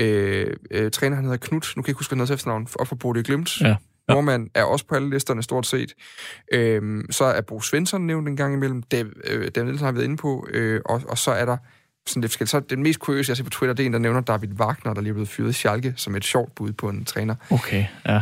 [0.00, 2.68] Øh, øh, træner, han hedder Knut, nu kan jeg ikke huske, hvad han hedder efternavn,
[2.78, 3.60] op for Bodø Glimt.
[3.60, 3.76] Ja.
[4.08, 4.14] Ja.
[4.14, 5.94] Nordmand er også på alle listerne, stort set.
[6.52, 8.82] Øhm, så er Bo Svensson nævnt en gang imellem.
[8.82, 10.46] David, øh, David Nielsen har været inde på.
[10.50, 11.56] Øh, og, og så er der
[12.06, 12.50] sådan lidt forskelligt.
[12.50, 14.94] Så den mest kuriøse, jeg ser på Twitter, det er en, der nævner David Wagner,
[14.94, 17.34] der lige er blevet fyret i Schalke, som et sjovt bud på en træner.
[17.50, 18.20] Okay, ja.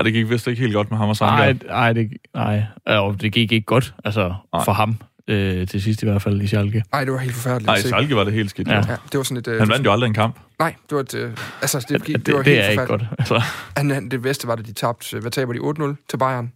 [0.00, 1.36] Og det gik vist ikke helt godt med ham og Sanka.
[1.36, 2.62] Nej, nej, det, nej.
[2.86, 4.64] Og det gik ikke godt, altså nej.
[4.64, 4.96] for ham.
[5.28, 6.84] Øh, til sidst i hvert fald i Schalke.
[6.92, 7.66] Nej, det var helt forfærdeligt.
[7.66, 8.68] Nej, i Schalke var det helt skidt.
[8.68, 8.74] Ja.
[8.74, 10.38] ja det var sådan et, øh, han vandt jo aldrig en kamp.
[10.58, 13.02] Nej, det var et, øh, altså, det, det, det, var det helt er ikke godt.
[13.18, 13.42] Altså.
[13.76, 16.52] Han, det bedste var, at de tabte, hvad taber de, 8-0 til Bayern?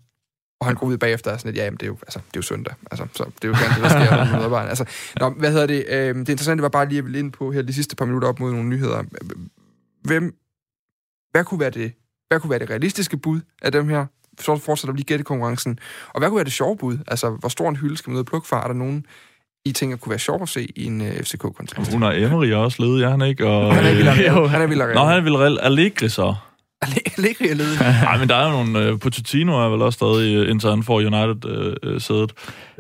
[0.61, 2.37] Og han går ud bagefter og sådan lidt, ja, men det er jo, altså, det
[2.37, 2.75] er jo søndag.
[2.91, 4.69] Altså, så det er jo gerne det, der sker med Bayern.
[4.69, 4.85] Altså,
[5.21, 5.85] nå, hvad hedder det?
[5.89, 8.41] Øh, det interessante var bare lige at ind på her de sidste par minutter op
[8.41, 9.03] mod nogle nyheder.
[10.03, 10.35] Hvem,
[11.33, 11.93] hvad kunne være det
[12.29, 14.07] hvad kunne være det realistiske bud af dem her?
[14.41, 15.79] Så fortsætter vi lige gættekonkurrencen.
[16.09, 16.99] Og hvad kunne være det sjove bud?
[17.07, 18.63] Altså, hvor stor en hylde skal man ud og plukke fra?
[18.63, 19.07] Er der nogen,
[19.65, 21.93] I tænker kunne være sjovt at se i en uh, FCK-kontekst?
[21.93, 23.47] Hun har Emery også ledet, ja, han ikke?
[23.47, 24.49] Og, han er Villarreal.
[24.49, 24.95] Han er Villarreal.
[24.95, 25.59] Nå, han er Villarreal.
[25.61, 26.35] Allegri så.
[27.19, 27.81] Allegri er ledet.
[27.81, 28.93] Nej, men der er jo nogle...
[28.93, 32.33] Uh, Pochettino er vel også stadig, indtil han får United-sædet.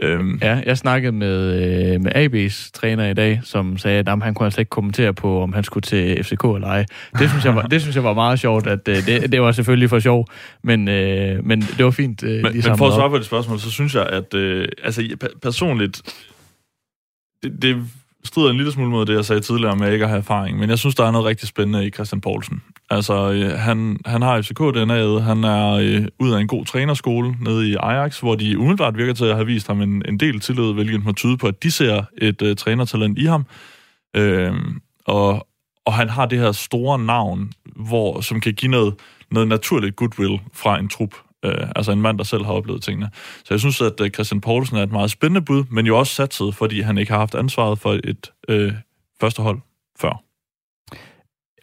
[0.04, 0.38] Uh, um.
[0.42, 4.46] Ja, jeg snakkede med, uh, med AB's træner i dag, som sagde, at han kunne
[4.46, 6.84] altså ikke kommentere på, om han skulle til FCK eller ej.
[7.18, 8.66] Det synes jeg var, det synes jeg var meget sjovt.
[8.66, 10.26] At, uh, det, det var selvfølgelig for sjov,
[10.62, 12.22] men, uh, men det var fint.
[12.22, 15.16] Uh, men, men for at svare på det spørgsmål, så synes jeg, at uh, altså,
[15.42, 16.02] personligt...
[17.42, 17.76] Det, det
[18.24, 20.70] strider en lille smule mod det, jeg sagde tidligere at jeg ikke har erfaring, men
[20.70, 22.62] jeg synes, der er noget rigtig spændende i Christian Poulsen.
[22.90, 27.68] Altså, øh, han, han har FCK-DNA'et, han er øh, ud af en god trænerskole nede
[27.68, 30.72] i Ajax, hvor de umiddelbart virker til at have vist ham en, en del tillid,
[30.72, 33.46] hvilket må tyde på, at de ser et øh, trænertalent i ham.
[34.16, 34.54] Øh,
[35.06, 35.46] og,
[35.84, 38.94] og han har det her store navn, hvor, som kan give noget,
[39.30, 41.14] noget naturligt goodwill fra en trup.
[41.44, 43.10] Øh, altså en mand, der selv har oplevet tingene.
[43.14, 46.14] Så jeg synes, at øh, Christian Poulsen er et meget spændende bud, men jo også
[46.14, 48.72] satset, fordi han ikke har haft ansvaret for et øh,
[49.20, 49.58] første hold
[50.00, 50.23] før.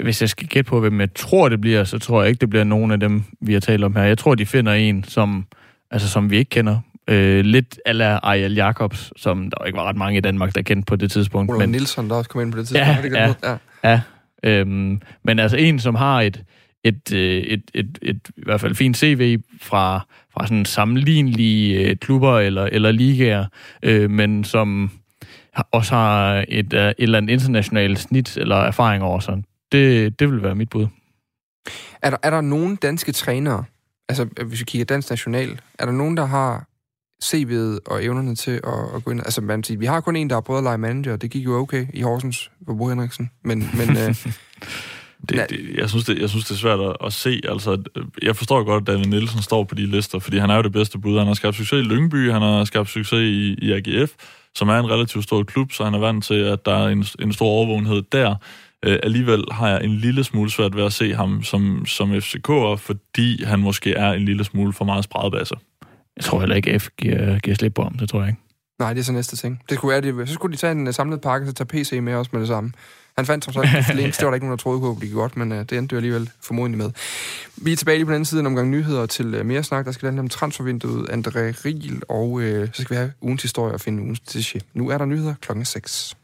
[0.03, 2.49] Hvis jeg skal gætte på, hvem jeg tror, det bliver, så tror jeg ikke, det
[2.49, 4.03] bliver nogen af dem, vi har talt om her.
[4.03, 5.45] Jeg tror, de finder en, som,
[5.91, 6.79] altså, som vi ikke kender.
[7.07, 10.85] Øh, lidt ala Ariel Jacobs, som der ikke var ret mange i Danmark, der kendte
[10.85, 11.51] på det tidspunkt.
[11.51, 11.71] Roland men...
[11.71, 13.15] Nielsen, der også kom ind på det tidspunkt.
[13.15, 13.91] Ja, ja, ja.
[13.91, 14.01] ja.
[14.43, 16.43] Øhm, men altså en, som har et,
[16.83, 21.89] et, øh, et, et, et, et i hvert fald fint CV fra, fra sådan sammenlignelige
[21.89, 23.45] øh, klubber eller, eller ligaer,
[23.83, 24.91] øh, men som
[25.71, 29.43] også har et, et eller andet internationalt snit eller erfaring over sig.
[29.71, 30.87] Det, det vil være mit bud.
[32.01, 33.63] Er der, er der nogen danske trænere,
[34.09, 36.67] altså hvis vi kigger dansk national, er der nogen, der har
[37.23, 39.19] CV'et og evnerne til at, at gå ind.
[39.19, 41.45] Altså, man siger, vi har kun en, der har prøvet at lege manager, det gik
[41.45, 43.31] jo okay i Horsens på Bo Henriksen.
[43.43, 44.15] Men, men øh,
[45.29, 47.41] Det, det, jeg, synes, det, jeg synes, det er svært at, at se.
[47.43, 47.83] Altså,
[48.21, 50.71] jeg forstår godt, at David Nielsen står på de lister, fordi han er jo det
[50.71, 51.17] bedste bud.
[51.17, 54.11] Han har skabt succes i Lyngby, han har skabt succes i, i AGF,
[54.55, 57.05] som er en relativt stor klub, så han er vant til, at der er en,
[57.19, 58.35] en stor overvågenhed der.
[58.85, 62.75] Øh, alligevel har jeg en lille smule svært ved at se ham som, som FCK'er,
[62.75, 65.55] fordi han måske er en lille smule for meget spredbasse.
[66.17, 67.97] Jeg tror heller ikke, F giver, giver slip på ham.
[67.97, 68.41] Det tror jeg ikke.
[68.79, 69.61] Nej, det er så næste ting.
[69.69, 71.99] Det skulle være, det, så skulle de tage en uh, samlet pakke, så tage PC
[72.01, 72.71] med også med det samme.
[73.17, 75.13] Han fandt som sagt links, det var der ikke nogen, der troede på, det gik
[75.13, 76.91] godt, men uh, det endte jo alligevel formodentlig med.
[77.57, 79.85] Vi er tilbage lige på den anden side en omgang nyheder til uh, mere snak.
[79.85, 83.73] Der skal handle om transfervinduet, André Riel, og uh, så skal vi have ugens historie
[83.73, 84.61] og finde ugens tische.
[84.73, 86.17] Nu er der nyheder klokken 6.